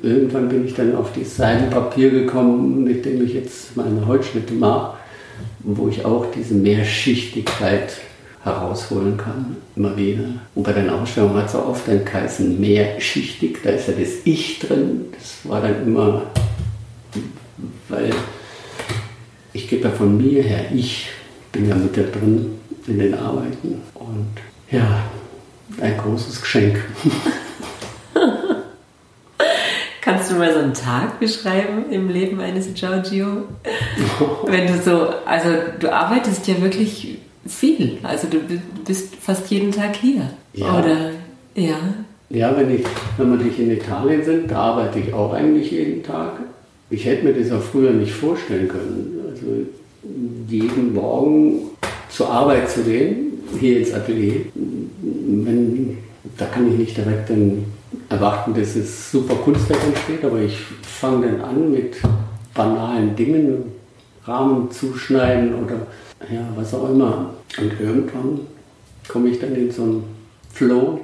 irgendwann 0.02 0.48
bin 0.48 0.66
ich 0.66 0.74
dann 0.74 0.94
auf 0.94 1.12
dieses 1.12 1.36
Seidenpapier 1.36 2.10
gekommen, 2.10 2.84
mit 2.84 3.04
dem 3.04 3.24
ich 3.24 3.34
jetzt 3.34 3.76
meine 3.76 4.06
Holzschnitte 4.06 4.52
mache, 4.52 4.96
wo 5.60 5.88
ich 5.88 6.04
auch 6.04 6.26
diese 6.34 6.54
Mehrschichtigkeit 6.54 7.92
herausholen 8.44 9.16
kann, 9.16 9.56
immer 9.76 9.96
wieder. 9.96 10.24
Und 10.54 10.62
bei 10.62 10.72
den 10.72 10.90
Ausstellungen 10.90 11.36
hat 11.36 11.46
es 11.46 11.54
auch 11.54 11.68
oft 11.68 11.88
dann 11.88 12.04
geheißen, 12.04 12.60
mehrschichtig, 12.60 13.58
da 13.62 13.70
ist 13.70 13.88
ja 13.88 13.94
das 13.98 14.10
Ich 14.24 14.58
drin. 14.60 15.06
Das 15.12 15.50
war 15.50 15.60
dann 15.60 15.82
immer, 15.86 16.22
weil 17.88 18.12
ich 19.58 19.68
gebe 19.68 19.88
ja 19.88 19.90
von 19.90 20.16
mir 20.16 20.42
her, 20.42 20.66
ich 20.72 21.08
bin 21.50 21.68
ja 21.68 21.74
mit 21.74 21.96
da 21.96 22.02
drin 22.02 22.58
in 22.86 22.98
den 23.00 23.14
Arbeiten. 23.14 23.82
Und 23.94 24.28
ja, 24.70 25.02
ein 25.80 25.96
großes 25.96 26.40
Geschenk. 26.40 26.78
Kannst 30.00 30.30
du 30.30 30.36
mal 30.36 30.52
so 30.52 30.60
einen 30.60 30.74
Tag 30.74 31.18
beschreiben 31.18 31.90
im 31.90 32.08
Leben 32.08 32.40
eines 32.40 32.72
Giorgio? 32.72 33.48
Wenn 34.46 34.68
du 34.68 34.78
so, 34.80 35.08
also 35.26 35.48
du 35.80 35.92
arbeitest 35.92 36.46
ja 36.46 36.62
wirklich 36.62 37.18
viel. 37.44 37.98
Also 38.04 38.28
du 38.28 38.38
bist 38.86 39.16
fast 39.16 39.50
jeden 39.50 39.72
Tag 39.72 39.96
hier. 39.96 40.30
Ja. 40.54 40.78
Oder 40.78 41.10
ja. 41.54 41.78
Ja, 42.30 42.54
wenn, 42.56 42.74
ich, 42.74 42.84
wenn 43.16 43.30
wir 43.30 43.42
nicht 43.44 43.58
in 43.58 43.70
Italien 43.70 44.22
sind, 44.22 44.50
da 44.50 44.58
arbeite 44.58 44.98
ich 44.98 45.14
auch 45.14 45.32
eigentlich 45.32 45.70
jeden 45.70 46.02
Tag. 46.02 46.34
Ich 46.90 47.06
hätte 47.06 47.24
mir 47.24 47.32
das 47.32 47.50
auch 47.50 47.62
früher 47.62 47.90
nicht 47.90 48.12
vorstellen 48.12 48.68
können. 48.68 49.17
Also 49.40 49.66
jeden 50.48 50.94
Morgen 50.94 51.70
zur 52.08 52.30
Arbeit 52.30 52.70
zu 52.70 52.82
gehen, 52.82 53.42
hier 53.60 53.78
ins 53.78 53.92
Atelier, 53.92 54.40
wenn, 54.54 55.98
da 56.36 56.46
kann 56.46 56.70
ich 56.72 56.78
nicht 56.78 56.96
direkt 56.96 57.28
den 57.28 57.66
erwarten, 58.08 58.54
dass 58.54 58.76
es 58.76 59.10
super 59.10 59.34
Kunstwerk 59.36 59.80
entsteht, 59.84 60.24
aber 60.24 60.40
ich 60.40 60.56
fange 60.82 61.26
dann 61.26 61.40
an 61.40 61.70
mit 61.70 61.96
banalen 62.54 63.14
Dingen, 63.14 63.64
Rahmen 64.24 64.70
zuschneiden 64.70 65.54
oder 65.54 65.86
ja, 66.32 66.46
was 66.54 66.74
auch 66.74 66.90
immer. 66.90 67.34
Und 67.58 67.80
irgendwann 67.80 68.40
komme 69.08 69.28
ich 69.30 69.38
dann 69.38 69.54
in 69.54 69.70
so 69.70 69.82
einen 69.82 70.04
Flow. 70.52 71.00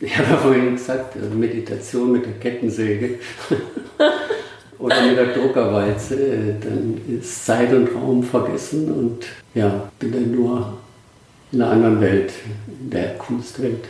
Ich 0.00 0.16
habe 0.18 0.30
ja 0.30 0.36
vorhin 0.36 0.72
gesagt, 0.72 1.16
Meditation 1.34 2.12
mit 2.12 2.26
der 2.26 2.32
Kettensäge 2.34 3.18
oder 4.80 5.02
mit 5.02 5.16
der 5.16 5.34
Druckerwalze, 5.34 6.56
dann 6.60 7.00
ist 7.08 7.44
Zeit 7.44 7.72
und 7.72 7.94
Raum 7.94 8.22
vergessen 8.22 8.90
und 8.90 9.26
ja, 9.54 9.90
bin 9.98 10.12
dann 10.12 10.30
nur 10.34 10.78
in 11.52 11.60
einer 11.60 11.72
anderen 11.72 12.00
Welt, 12.00 12.32
in 12.80 12.90
der 12.90 13.14
Kunstwelt 13.18 13.84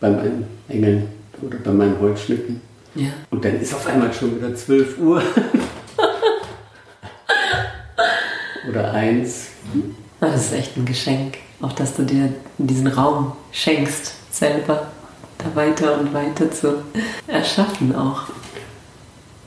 bei 0.00 0.10
meinen 0.10 0.46
Engeln 0.68 1.08
oder 1.42 1.58
bei 1.58 1.72
meinen 1.72 2.00
Holzschnitten. 2.00 2.60
Ja. 2.94 3.08
Und 3.30 3.44
dann 3.44 3.60
ist 3.60 3.74
auf 3.74 3.86
einmal 3.86 4.12
schon 4.12 4.36
wieder 4.36 4.54
12 4.54 4.98
Uhr. 4.98 5.22
oder 8.68 8.92
eins. 8.92 9.48
Das 10.20 10.46
ist 10.46 10.52
echt 10.52 10.76
ein 10.76 10.84
Geschenk, 10.84 11.38
auch 11.60 11.72
dass 11.72 11.94
du 11.94 12.02
dir 12.02 12.32
diesen 12.58 12.86
Raum 12.86 13.32
schenkst, 13.52 14.14
selber 14.30 14.88
da 15.38 15.54
weiter 15.54 16.00
und 16.00 16.12
weiter 16.12 16.50
zu 16.50 16.82
erschaffen 17.26 17.94
auch. 17.94 18.24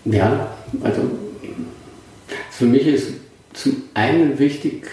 Ja, 0.05 0.47
also 0.83 1.01
für 2.49 2.65
mich 2.65 2.87
ist 2.87 3.13
zum 3.53 3.83
einen 3.93 4.37
wichtig, 4.39 4.87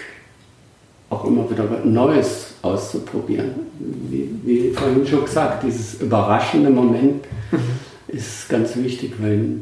auch 1.09 1.25
immer 1.25 1.49
wieder 1.49 1.65
Neues 1.83 2.53
auszuprobieren. 2.61 3.51
Wie, 3.79 4.29
wie 4.43 4.71
vorhin 4.71 5.05
schon 5.07 5.25
gesagt, 5.25 5.63
dieses 5.63 6.01
überraschende 6.01 6.69
Moment 6.69 7.25
mhm. 7.51 7.59
ist 8.07 8.49
ganz 8.49 8.75
wichtig, 8.75 9.13
weil 9.19 9.61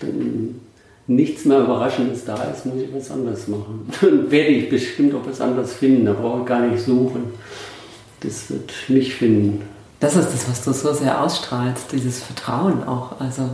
dann 0.00 0.60
nichts 1.06 1.44
mehr 1.44 1.60
Überraschendes 1.60 2.24
da 2.24 2.34
ist, 2.44 2.66
muss 2.66 2.82
ich 2.82 2.92
was 2.92 3.10
anderes 3.10 3.48
machen. 3.48 3.88
Dann 4.00 4.30
werde 4.30 4.50
ich 4.50 4.68
bestimmt 4.68 5.14
auch 5.14 5.26
was 5.26 5.40
anderes 5.40 5.74
finden. 5.74 6.06
Da 6.06 6.12
brauche 6.12 6.40
ich 6.40 6.46
gar 6.46 6.66
nicht 6.66 6.84
suchen. 6.84 7.24
Das 8.20 8.50
wird 8.50 8.72
mich 8.88 9.14
finden. 9.14 9.62
Das 10.00 10.16
ist 10.16 10.28
das, 10.32 10.48
was 10.48 10.64
du 10.64 10.72
so 10.72 10.92
sehr 10.92 11.22
ausstrahlst, 11.22 11.92
dieses 11.92 12.22
Vertrauen 12.22 12.84
auch. 12.84 13.20
Also 13.20 13.48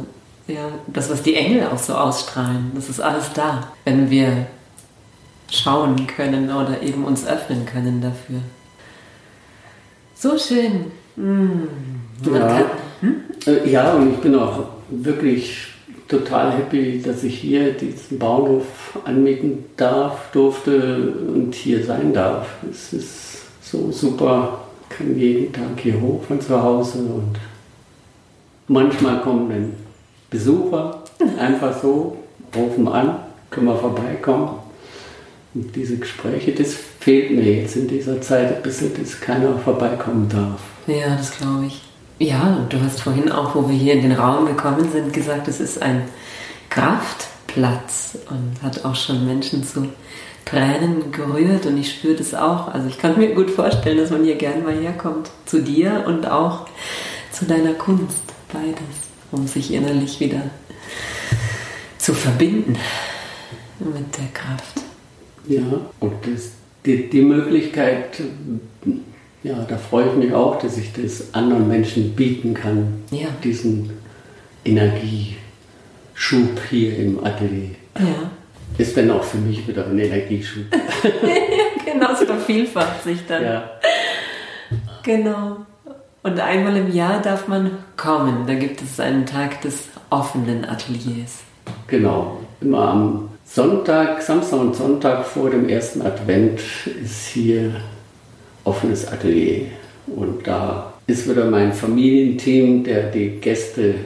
ja, 0.47 0.69
das, 0.87 1.11
was 1.11 1.23
die 1.23 1.35
Engel 1.35 1.67
auch 1.69 1.79
so 1.79 1.95
ausstrahlen, 1.95 2.73
das 2.75 2.89
ist 2.89 3.01
alles 3.01 3.33
da, 3.33 3.69
wenn 3.85 4.11
wir 4.11 4.47
schauen 5.51 6.07
können 6.07 6.51
oder 6.51 6.83
eben 6.83 7.05
uns 7.05 7.27
öffnen 7.27 7.67
können 7.67 8.01
dafür. 8.01 8.41
So 10.15 10.39
schön. 10.39 10.91
Hm. 11.17 11.69
Ja. 12.25 12.39
Kann, 12.49 12.65
hm? 13.01 13.15
Äh, 13.47 13.71
ja, 13.71 13.93
und 13.95 14.15
ich 14.15 14.19
bin 14.19 14.35
auch 14.35 14.65
wirklich 14.89 15.69
total 16.09 16.53
happy, 16.53 17.03
dass 17.03 17.25
ich 17.25 17.39
hier 17.39 17.73
diesen 17.73 18.19
Bauernhof 18.19 18.99
anmieten 19.05 19.65
darf, 19.77 20.31
durfte 20.33 21.13
und 21.35 21.55
hier 21.55 21.85
sein 21.85 22.13
darf. 22.13 22.49
Es 22.71 22.93
ist 22.93 23.43
so 23.63 23.91
super. 23.91 24.61
Ich 24.91 24.97
kann 24.97 25.19
jeden 25.19 25.53
Tag 25.53 25.81
hier 25.83 26.01
hoch 26.01 26.23
von 26.25 26.41
zu 26.41 26.63
Hause 26.63 26.99
und 26.99 27.39
manchmal 28.69 29.21
kommen 29.23 29.49
dann 29.49 29.73
Besucher 30.33 31.03
einfach 31.39 31.81
so, 31.81 32.17
rufen 32.57 32.89
an, 32.89 33.17
können 33.51 33.67
wir 33.67 33.77
vorbeikommen. 33.77 34.49
Und 35.55 35.77
diese 35.77 35.99
Gespräche, 35.99 36.53
das 36.53 36.75
fehlt 37.01 37.31
mir 37.31 37.61
jetzt 37.61 37.77
in 37.77 37.87
dieser 37.87 38.21
Zeit 38.21 38.57
ein 38.57 38.63
bisschen, 38.63 38.93
dass 38.99 39.21
keiner 39.21 39.59
vorbeikommen 39.59 40.29
darf. 40.29 40.61
Ja, 40.87 41.15
das 41.15 41.37
glaube 41.37 41.67
ich. 41.67 41.83
Ja, 42.19 42.57
und 42.57 42.73
du 42.73 42.81
hast 42.81 43.03
vorhin 43.03 43.31
auch, 43.31 43.55
wo 43.55 43.69
wir 43.69 43.77
hier 43.77 43.95
in 43.95 44.03
den 44.03 44.13
Raum 44.13 44.47
gekommen 44.47 44.91
sind, 44.91 45.13
gesagt, 45.13 45.49
es 45.49 45.61
ist 45.61 45.83
ein 45.83 46.05
Kraftplatz 46.71 48.19
und 48.31 48.63
hat 48.63 48.85
auch 48.85 48.95
schon 48.95 49.27
Menschen 49.27 49.63
zu 49.65 49.89
Tränen 50.45 51.13
gerührt 51.13 51.67
und 51.67 51.77
ich 51.77 51.91
spüre 51.91 52.15
das 52.17 52.35
auch. 52.35 52.69
Also 52.69 52.89
ich 52.89 52.99
kann 52.99 53.19
mir 53.19 53.35
gut 53.35 53.51
vorstellen, 53.51 53.99
dass 53.99 54.11
man 54.11 54.25
hier 54.25 54.37
gern 54.37 54.65
mal 54.65 54.75
herkommt. 54.75 55.31
Zu 55.47 55.61
dir 55.61 56.05
und 56.07 56.27
auch 56.31 56.67
zu 57.31 57.45
deiner 57.45 57.75
Kunst. 57.75 58.23
Beides. 58.53 59.12
Um 59.33 59.47
sich 59.47 59.73
innerlich 59.73 60.21
wieder 60.21 60.43
zu 61.99 62.15
verbinden 62.15 62.77
mit 63.79 64.19
der 64.19 64.29
Kraft. 64.33 64.83
Ja, 65.49 65.63
und 66.01 66.13
das, 66.23 66.53
die, 66.85 67.09
die 67.09 67.23
Möglichkeit, 67.23 68.23
ja, 69.43 69.65
da 69.69 69.77
freue 69.77 70.09
ich 70.09 70.15
mich 70.15 70.33
auch, 70.33 70.59
dass 70.59 70.77
ich 70.77 70.93
das 70.93 71.35
anderen 71.35 71.67
Menschen 71.67 72.15
bieten 72.15 72.55
kann. 72.55 73.03
Ja. 73.11 73.29
Diesen 73.43 73.91
Energieschub 74.65 75.37
hier 76.71 76.97
im 76.99 77.25
Atelier. 77.25 77.71
Ja. 77.99 78.31
Ist 78.79 78.97
dann 78.97 79.11
auch 79.11 79.25
für 79.25 79.39
mich 79.39 79.67
wieder 79.67 79.87
ein 79.87 79.99
Energieschub. 79.99 80.65
genau, 81.85 82.13
es 82.13 82.23
vervielfacht 82.23 83.03
sich 83.03 83.19
dann. 83.27 83.43
Ja. 83.43 83.71
Genau. 85.03 85.67
Und 86.25 86.39
einmal 86.39 86.77
im 86.77 86.93
Jahr 86.93 87.21
darf 87.21 87.49
man 87.49 87.73
kommen. 87.97 88.47
Da 88.47 88.55
gibt 88.55 88.81
es 88.81 89.01
einen 89.01 89.27
Tag 89.27 89.61
des 89.63 89.89
offenen 90.11 90.65
Ateliers. 90.65 91.41
Genau. 91.89 92.39
Immer 92.61 92.89
am 92.89 93.29
Sonntag, 93.45 94.23
Samstag 94.23 94.61
und 94.61 94.77
Sonntag 94.77 95.27
vor 95.27 95.51
dem 95.51 95.69
ersten 95.69 96.01
Advent 96.03 96.61
ist 97.03 97.27
hier 97.27 97.73
offenes 98.63 99.11
Atelier. 99.11 99.67
Und 100.07 100.47
da 100.47 100.93
ist 101.09 101.29
wieder 101.29 101.47
mein 101.47 101.73
Familienteam, 101.73 102.85
der 102.85 103.11
die 103.11 103.41
Gäste 103.41 103.97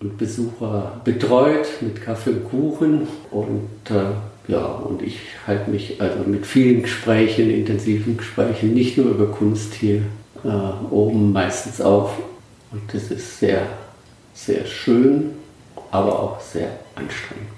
und 0.00 0.16
Besucher 0.16 1.00
betreut 1.04 1.66
mit 1.80 2.00
Kaffee 2.00 2.30
und 2.30 2.48
Kuchen. 2.48 3.08
Und 3.32 3.68
äh, 3.90 4.50
ja, 4.52 4.64
und 4.64 5.02
ich 5.02 5.18
halte 5.48 5.68
mich 5.68 6.00
also 6.00 6.28
mit 6.28 6.46
vielen 6.46 6.82
Gesprächen, 6.82 7.50
intensiven 7.50 8.16
Gesprächen, 8.16 8.72
nicht 8.72 8.96
nur 8.96 9.06
über 9.06 9.26
Kunst 9.26 9.74
hier 9.74 10.02
äh, 10.44 10.48
oben 10.90 11.32
meistens 11.32 11.80
auf. 11.80 12.12
Und 12.70 12.82
das 12.92 13.10
ist 13.10 13.38
sehr, 13.38 13.66
sehr 14.34 14.64
schön, 14.64 15.36
aber 15.90 16.18
auch 16.18 16.40
sehr 16.40 16.70
anstrengend. 16.94 17.48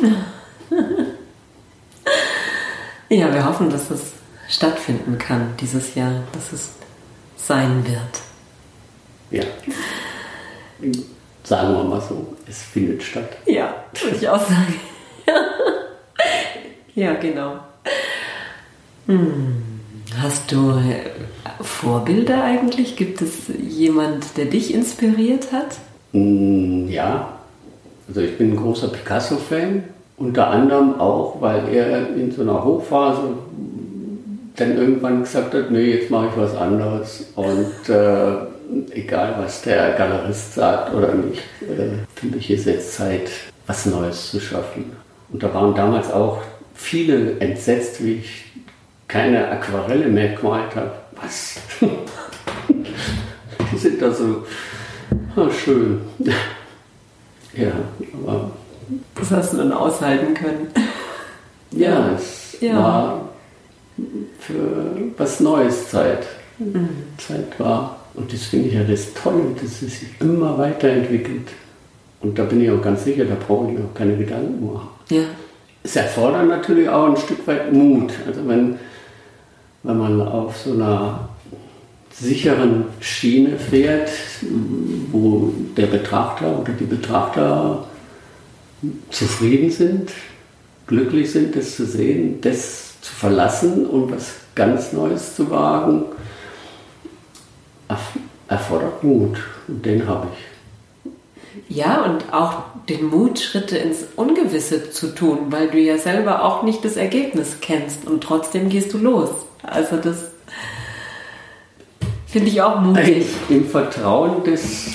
ja, 3.08 3.32
wir 3.32 3.44
hoffen, 3.44 3.70
dass 3.70 3.90
es 3.90 4.12
stattfinden 4.48 5.18
kann 5.18 5.54
dieses 5.60 5.94
Jahr, 5.94 6.22
dass 6.32 6.52
es 6.52 6.70
sein 7.36 7.84
wird. 7.86 8.20
Ja. 9.30 9.44
Sagen 11.44 11.74
wir 11.74 11.84
mal 11.84 12.00
so, 12.00 12.36
es 12.48 12.62
findet 12.62 13.02
statt. 13.02 13.36
Ja, 13.46 13.84
würde 14.00 14.16
ich 14.16 14.28
auch 14.28 14.40
sagen. 14.40 14.80
ja, 16.94 17.14
genau. 17.14 17.58
Hm. 19.06 19.67
Hast 20.20 20.50
du 20.50 20.74
Vorbilder 21.60 22.42
eigentlich? 22.42 22.96
Gibt 22.96 23.20
es 23.22 23.46
jemand, 23.68 24.36
der 24.36 24.46
dich 24.46 24.74
inspiriert 24.74 25.52
hat? 25.52 25.76
Hm, 26.12 26.88
ja, 26.88 27.38
also 28.08 28.20
ich 28.22 28.36
bin 28.36 28.52
ein 28.52 28.56
großer 28.56 28.88
Picasso-Fan, 28.88 29.84
unter 30.16 30.48
anderem 30.48 30.98
auch, 30.98 31.40
weil 31.40 31.68
er 31.68 32.16
in 32.16 32.32
so 32.32 32.42
einer 32.42 32.64
Hochphase 32.64 33.34
dann 34.56 34.76
irgendwann 34.76 35.22
gesagt 35.22 35.54
hat, 35.54 35.70
nee, 35.70 35.92
jetzt 35.92 36.10
mache 36.10 36.28
ich 36.28 36.36
was 36.36 36.56
anderes 36.56 37.26
und 37.36 37.88
äh, 37.88 38.32
egal 38.90 39.36
was 39.38 39.62
der 39.62 39.92
Galerist 39.92 40.54
sagt 40.54 40.92
oder 40.94 41.14
nicht, 41.14 41.42
äh, 41.62 42.04
für 42.16 42.26
mich 42.26 42.50
ist 42.50 42.66
jetzt 42.66 42.94
Zeit, 42.94 43.30
was 43.66 43.86
Neues 43.86 44.32
zu 44.32 44.40
schaffen. 44.40 44.92
Und 45.32 45.42
da 45.42 45.52
waren 45.54 45.74
damals 45.74 46.10
auch 46.10 46.38
viele 46.74 47.38
entsetzt, 47.38 48.04
wie 48.04 48.14
ich 48.14 48.46
keine 49.08 49.48
Aquarelle 49.50 50.06
mehr 50.06 50.34
gemalt 50.34 50.76
habe. 50.76 50.92
Was? 51.20 51.60
Die 53.72 53.76
sind 53.76 54.00
da 54.00 54.12
so 54.12 54.44
oh, 55.36 55.50
schön. 55.50 56.02
ja, 57.54 57.72
aber. 58.24 58.50
Das 59.14 59.30
hast 59.30 59.52
du 59.52 59.58
dann 59.58 59.72
aushalten 59.72 60.32
können. 60.34 60.68
Ja, 61.72 62.12
es 62.16 62.56
ja. 62.60 62.76
war 62.76 63.28
für 64.38 65.12
was 65.16 65.40
Neues 65.40 65.90
Zeit. 65.90 66.26
Mhm. 66.58 66.88
Zeit 67.18 67.58
war. 67.58 67.98
Und 68.14 68.32
das 68.32 68.44
finde 68.44 68.68
ich 68.68 68.74
ja 68.74 68.82
das 68.82 69.12
Tolle, 69.14 69.54
dass 69.60 69.82
es 69.82 70.00
sich 70.00 70.08
immer 70.20 70.58
weiterentwickelt. 70.58 71.48
Und 72.20 72.38
da 72.38 72.44
bin 72.44 72.62
ich 72.62 72.70
auch 72.70 72.82
ganz 72.82 73.04
sicher, 73.04 73.24
da 73.24 73.34
brauche 73.34 73.68
ich 73.68 73.78
mir 73.78 73.84
auch 73.84 73.94
keine 73.94 74.16
Gedanken 74.16 74.72
machen. 74.72 74.88
Ja. 75.10 75.22
Es 75.84 75.94
erfordert 75.94 76.48
natürlich 76.48 76.88
auch 76.88 77.08
ein 77.08 77.16
Stück 77.16 77.46
weit 77.46 77.72
Mut. 77.72 78.12
Also 78.26 78.46
wenn, 78.48 78.78
wenn 79.88 79.96
man 79.96 80.20
auf 80.20 80.54
so 80.58 80.74
einer 80.74 81.30
sicheren 82.12 82.84
Schiene 83.00 83.58
fährt, 83.58 84.10
wo 85.10 85.50
der 85.78 85.86
Betrachter 85.86 86.58
oder 86.58 86.72
die 86.72 86.84
Betrachter 86.84 87.86
zufrieden 89.10 89.70
sind, 89.70 90.10
glücklich 90.86 91.32
sind, 91.32 91.56
das 91.56 91.74
zu 91.74 91.86
sehen, 91.86 92.38
das 92.42 93.00
zu 93.00 93.14
verlassen 93.14 93.86
und 93.86 94.12
was 94.12 94.34
ganz 94.54 94.92
Neues 94.92 95.34
zu 95.34 95.50
wagen, 95.50 96.04
erfordert 98.46 99.02
Mut. 99.02 99.38
Und 99.68 99.86
den 99.86 100.06
habe 100.06 100.28
ich. 100.34 101.74
Ja, 101.74 102.04
und 102.04 102.30
auch 102.30 102.64
den 102.90 103.06
Mut, 103.06 103.38
Schritte 103.38 103.78
ins 103.78 104.04
Ungewisse 104.16 104.90
zu 104.90 105.14
tun, 105.14 105.46
weil 105.48 105.70
du 105.70 105.78
ja 105.78 105.96
selber 105.96 106.44
auch 106.44 106.62
nicht 106.62 106.84
das 106.84 106.96
Ergebnis 106.96 107.56
kennst 107.62 108.06
und 108.06 108.22
trotzdem 108.22 108.68
gehst 108.68 108.92
du 108.92 108.98
los. 108.98 109.30
Also 109.62 109.96
das 109.96 110.24
finde 112.26 112.48
ich 112.48 112.60
auch 112.60 112.80
mutig. 112.80 113.26
Im 113.48 113.66
Vertrauen, 113.66 114.44
dass, 114.44 114.86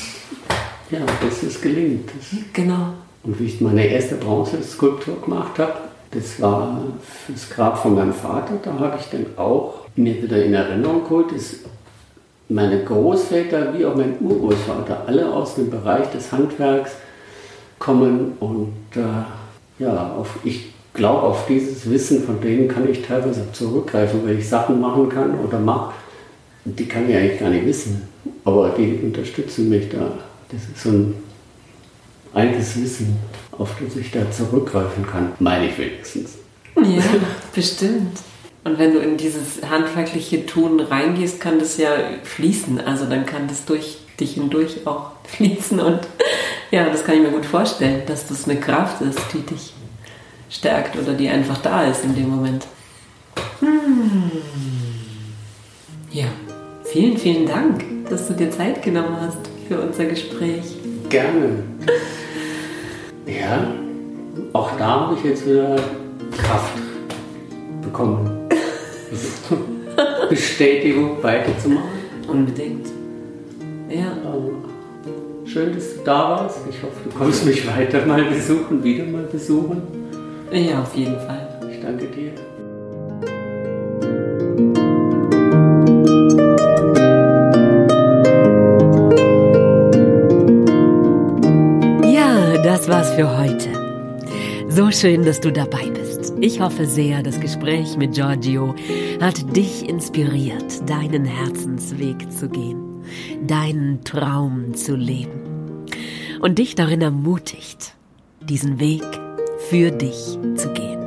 ja, 0.89 0.99
dass 1.21 1.43
es 1.43 1.61
gelingt. 1.61 2.09
Genau. 2.53 2.93
Und 3.23 3.39
wie 3.39 3.45
ich 3.45 3.61
meine 3.61 3.85
erste 3.85 4.15
Bronzeskulptur 4.15 5.21
gemacht 5.21 5.57
habe, 5.59 5.73
das 6.11 6.39
war 6.41 6.81
das 7.27 7.49
Grab 7.49 7.81
von 7.81 7.95
meinem 7.95 8.13
Vater. 8.13 8.53
Da 8.61 8.73
habe 8.73 8.97
ich 8.99 9.07
dann 9.07 9.25
auch 9.37 9.75
mir 9.95 10.21
wieder 10.21 10.43
in 10.43 10.53
Erinnerung 10.53 11.03
geholt, 11.03 11.33
dass 11.33 11.55
meine 12.49 12.83
Großväter 12.83 13.73
wie 13.77 13.85
auch 13.85 13.95
mein 13.95 14.17
Urgroßvater 14.19 15.03
alle 15.07 15.31
aus 15.31 15.55
dem 15.55 15.69
Bereich 15.69 16.09
des 16.11 16.31
Handwerks 16.31 16.91
kommen 17.79 18.33
und 18.39 18.73
äh, 18.95 19.83
ja, 19.83 20.13
auf, 20.13 20.39
ich 20.43 20.73
glaube, 20.93 21.23
auf 21.23 21.45
dieses 21.47 21.89
Wissen 21.89 22.23
von 22.23 22.39
denen 22.41 22.67
kann 22.67 22.89
ich 22.89 23.01
teilweise 23.01 23.51
zurückgreifen, 23.51 24.25
weil 24.25 24.39
ich 24.39 24.47
Sachen 24.47 24.79
machen 24.79 25.09
kann 25.09 25.39
oder 25.39 25.59
mache, 25.59 25.93
die 26.65 26.85
kann 26.85 27.09
ich 27.09 27.15
eigentlich 27.15 27.39
gar 27.39 27.49
nicht 27.49 27.65
wissen, 27.65 28.03
aber 28.45 28.69
die 28.77 28.99
unterstützen 29.03 29.69
mich 29.69 29.89
da. 29.89 30.11
Das 30.49 30.61
ist 30.61 30.83
so 30.83 30.89
ein 30.89 31.15
altes 32.33 32.81
Wissen 32.81 33.17
auf 33.57 33.75
das 33.79 33.95
ich 33.95 34.11
da 34.11 34.29
zurückgreifen 34.31 35.05
kann. 35.05 35.33
Meine 35.39 35.67
ich 35.67 35.77
wenigstens. 35.77 36.37
Ja, 36.75 37.03
bestimmt. 37.53 38.17
Und 38.63 38.79
wenn 38.79 38.93
du 38.93 38.99
in 38.99 39.17
dieses 39.17 39.61
handwerkliche 39.69 40.45
Tun 40.45 40.79
reingehst, 40.79 41.39
kann 41.39 41.59
das 41.59 41.77
ja 41.77 41.91
fließen. 42.23 42.79
Also 42.79 43.05
dann 43.05 43.25
kann 43.25 43.47
das 43.47 43.65
durch 43.65 43.97
dich 44.19 44.35
hindurch 44.35 44.87
auch 44.87 45.11
fließen. 45.25 45.79
Und 45.79 45.99
ja, 46.71 46.89
das 46.89 47.03
kann 47.03 47.15
ich 47.15 47.21
mir 47.21 47.31
gut 47.31 47.45
vorstellen, 47.45 48.03
dass 48.07 48.27
das 48.27 48.47
eine 48.47 48.59
Kraft 48.59 49.01
ist, 49.01 49.19
die 49.33 49.41
dich 49.41 49.73
stärkt 50.53 50.95
oder 50.97 51.13
die 51.13 51.27
einfach 51.27 51.57
da 51.57 51.83
ist 51.85 52.03
in 52.03 52.15
dem 52.15 52.29
Moment. 52.29 52.67
Hm. 53.59 54.31
Ja, 56.11 56.25
vielen, 56.83 57.17
vielen 57.17 57.47
Dank, 57.47 57.83
dass 58.09 58.27
du 58.27 58.33
dir 58.33 58.51
Zeit 58.51 58.83
genommen 58.83 59.17
hast 59.19 59.39
für 59.67 59.79
unser 59.79 60.05
Gespräch. 60.05 60.63
Gerne. 61.09 61.63
Ja, 63.25 63.67
auch 64.53 64.71
da 64.77 64.85
habe 64.85 65.15
ich 65.17 65.23
jetzt 65.23 65.47
wieder 65.47 65.75
Kraft 66.37 66.73
bekommen. 67.81 68.49
Bestätigung 70.29 71.21
weiterzumachen. 71.21 71.89
Unbedingt. 72.27 72.87
Ja. 73.89 74.11
Also, 74.25 74.53
schön, 75.45 75.75
dass 75.75 75.95
du 75.95 76.03
da 76.03 76.29
warst. 76.29 76.59
Ich 76.69 76.81
hoffe, 76.81 76.97
du 77.03 77.09
kommst 77.17 77.45
mich 77.45 77.67
weiter 77.67 78.05
mal 78.05 78.23
besuchen, 78.23 78.83
wieder 78.83 79.05
mal 79.05 79.23
besuchen. 79.23 80.02
Ja, 80.53 80.83
auf 80.83 80.95
jeden 80.95 81.19
Fall. 81.21 81.47
Ich 81.67 81.81
danke 81.81 82.05
dir. 82.05 82.33
Ja, 92.07 92.61
das 92.61 92.87
war's 92.87 93.11
für 93.15 93.35
heute. 93.35 93.69
So 94.69 94.91
schön, 94.91 95.25
dass 95.25 95.41
du 95.41 95.51
dabei 95.51 95.89
bist. 95.89 96.33
Ich 96.39 96.59
hoffe 96.59 96.85
sehr, 96.85 97.23
das 97.23 97.39
Gespräch 97.39 97.97
mit 97.97 98.13
Giorgio 98.13 98.75
hat 99.19 99.55
dich 99.55 99.89
inspiriert, 99.89 100.87
deinen 100.87 101.25
Herzensweg 101.25 102.31
zu 102.31 102.47
gehen, 102.47 103.03
deinen 103.47 104.03
Traum 104.03 104.75
zu 104.75 104.95
leben 104.95 105.87
und 106.41 106.59
dich 106.59 106.75
darin 106.75 107.01
ermutigt, 107.01 107.95
diesen 108.39 108.79
Weg 108.79 109.03
für 109.73 109.89
dich 109.89 110.37
zu 110.55 110.71
gehen. 110.73 110.99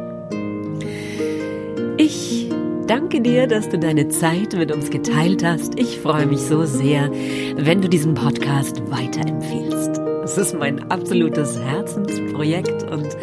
Ich 1.98 2.48
danke 2.88 3.20
dir, 3.20 3.46
dass 3.46 3.68
du 3.68 3.78
deine 3.78 4.08
Zeit 4.08 4.54
mit 4.54 4.72
uns 4.72 4.90
geteilt 4.90 5.44
hast. 5.44 5.78
Ich 5.78 6.00
freue 6.00 6.26
mich 6.26 6.40
so 6.40 6.64
sehr, 6.64 7.08
wenn 7.54 7.80
du 7.80 7.88
diesen 7.88 8.14
Podcast 8.14 8.82
weiterempfiehlst. 8.90 10.00
Es 10.24 10.36
ist 10.36 10.58
mein 10.58 10.90
absolutes 10.90 11.56
Herzensprojekt 11.60 12.90
und 12.90 13.16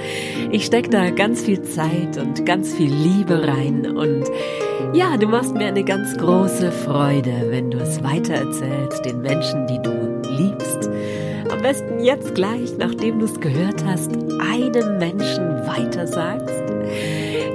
ich 0.50 0.64
stecke 0.64 0.90
da 0.90 1.10
ganz 1.10 1.42
viel 1.42 1.62
Zeit 1.64 2.18
und 2.18 2.46
ganz 2.46 2.74
viel 2.74 2.94
Liebe 2.94 3.46
rein. 3.46 3.98
Und 3.98 4.24
ja, 4.94 5.18
du 5.18 5.28
machst 5.28 5.54
mir 5.56 5.66
eine 5.66 5.84
ganz 5.84 6.18
große 6.20 6.72
Freude, 6.72 7.48
wenn 7.50 7.70
du 7.70 7.80
es 7.80 8.02
weitererzählst 8.02 9.04
den 9.04 9.22
Menschen, 9.22 9.68
die 9.68 9.82
du 9.82 10.22
liebst. 10.30 10.90
Jetzt 12.04 12.36
gleich, 12.36 12.78
nachdem 12.78 13.20
du 13.20 13.26
es 13.26 13.40
gehört 13.40 13.86
hast, 13.86 14.12
einem 14.12 14.98
Menschen 14.98 15.66
weitersagst. 15.66 16.62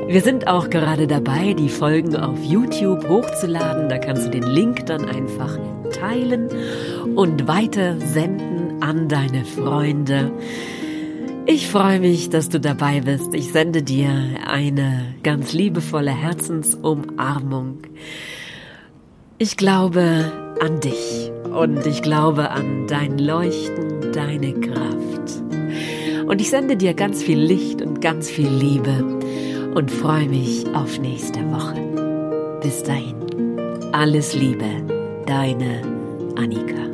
Wir 0.07 0.23
sind 0.23 0.49
auch 0.49 0.71
gerade 0.71 1.07
dabei, 1.07 1.53
die 1.53 1.69
Folgen 1.69 2.17
auf 2.17 2.43
YouTube 2.43 3.07
hochzuladen. 3.07 3.91
Da 3.91 3.99
kannst 3.99 4.27
du 4.27 4.31
den 4.31 4.45
Link 4.45 4.87
dann 4.87 5.05
einfach 5.05 5.59
teilen 5.93 6.49
und 7.15 7.47
weiter 7.47 8.01
senden 8.01 8.83
an 8.83 9.11
deine 9.11 9.45
Freunde. 9.45 10.33
Ich 11.45 11.69
freue 11.69 12.01
mich, 12.01 12.31
dass 12.31 12.49
du 12.49 12.59
dabei 12.59 13.03
bist. 13.03 13.35
Ich 13.35 13.53
sende 13.53 13.83
dir 13.83 14.09
eine 14.47 15.15
ganz 15.23 15.53
liebevolle 15.53 16.11
Herzensumarmung. 16.11 17.83
Ich 19.37 19.59
glaube 19.59 20.33
an 20.59 20.81
dich 20.81 21.31
und 21.55 21.87
ich 21.87 22.01
glaube 22.01 22.51
an 22.51 22.87
dein 22.87 23.19
Leuchten, 23.19 23.98
deine 24.13 24.53
Kraft. 24.55 25.43
Und 26.27 26.41
ich 26.41 26.51
sende 26.51 26.77
dir 26.77 26.95
ganz 26.95 27.23
viel 27.23 27.39
Licht 27.39 27.83
und 27.83 28.01
ganz 28.01 28.29
viel 28.29 28.49
Liebe 28.49 29.05
und 29.75 29.91
freue 29.91 30.29
mich 30.29 30.67
auf 30.75 30.99
nächste 30.99 31.41
Woche. 31.51 31.81
Bis 32.63 32.83
dahin, 32.83 33.17
alles 33.93 34.35
Liebe, 34.35 34.67
deine 35.27 35.83
Annika. 36.37 36.89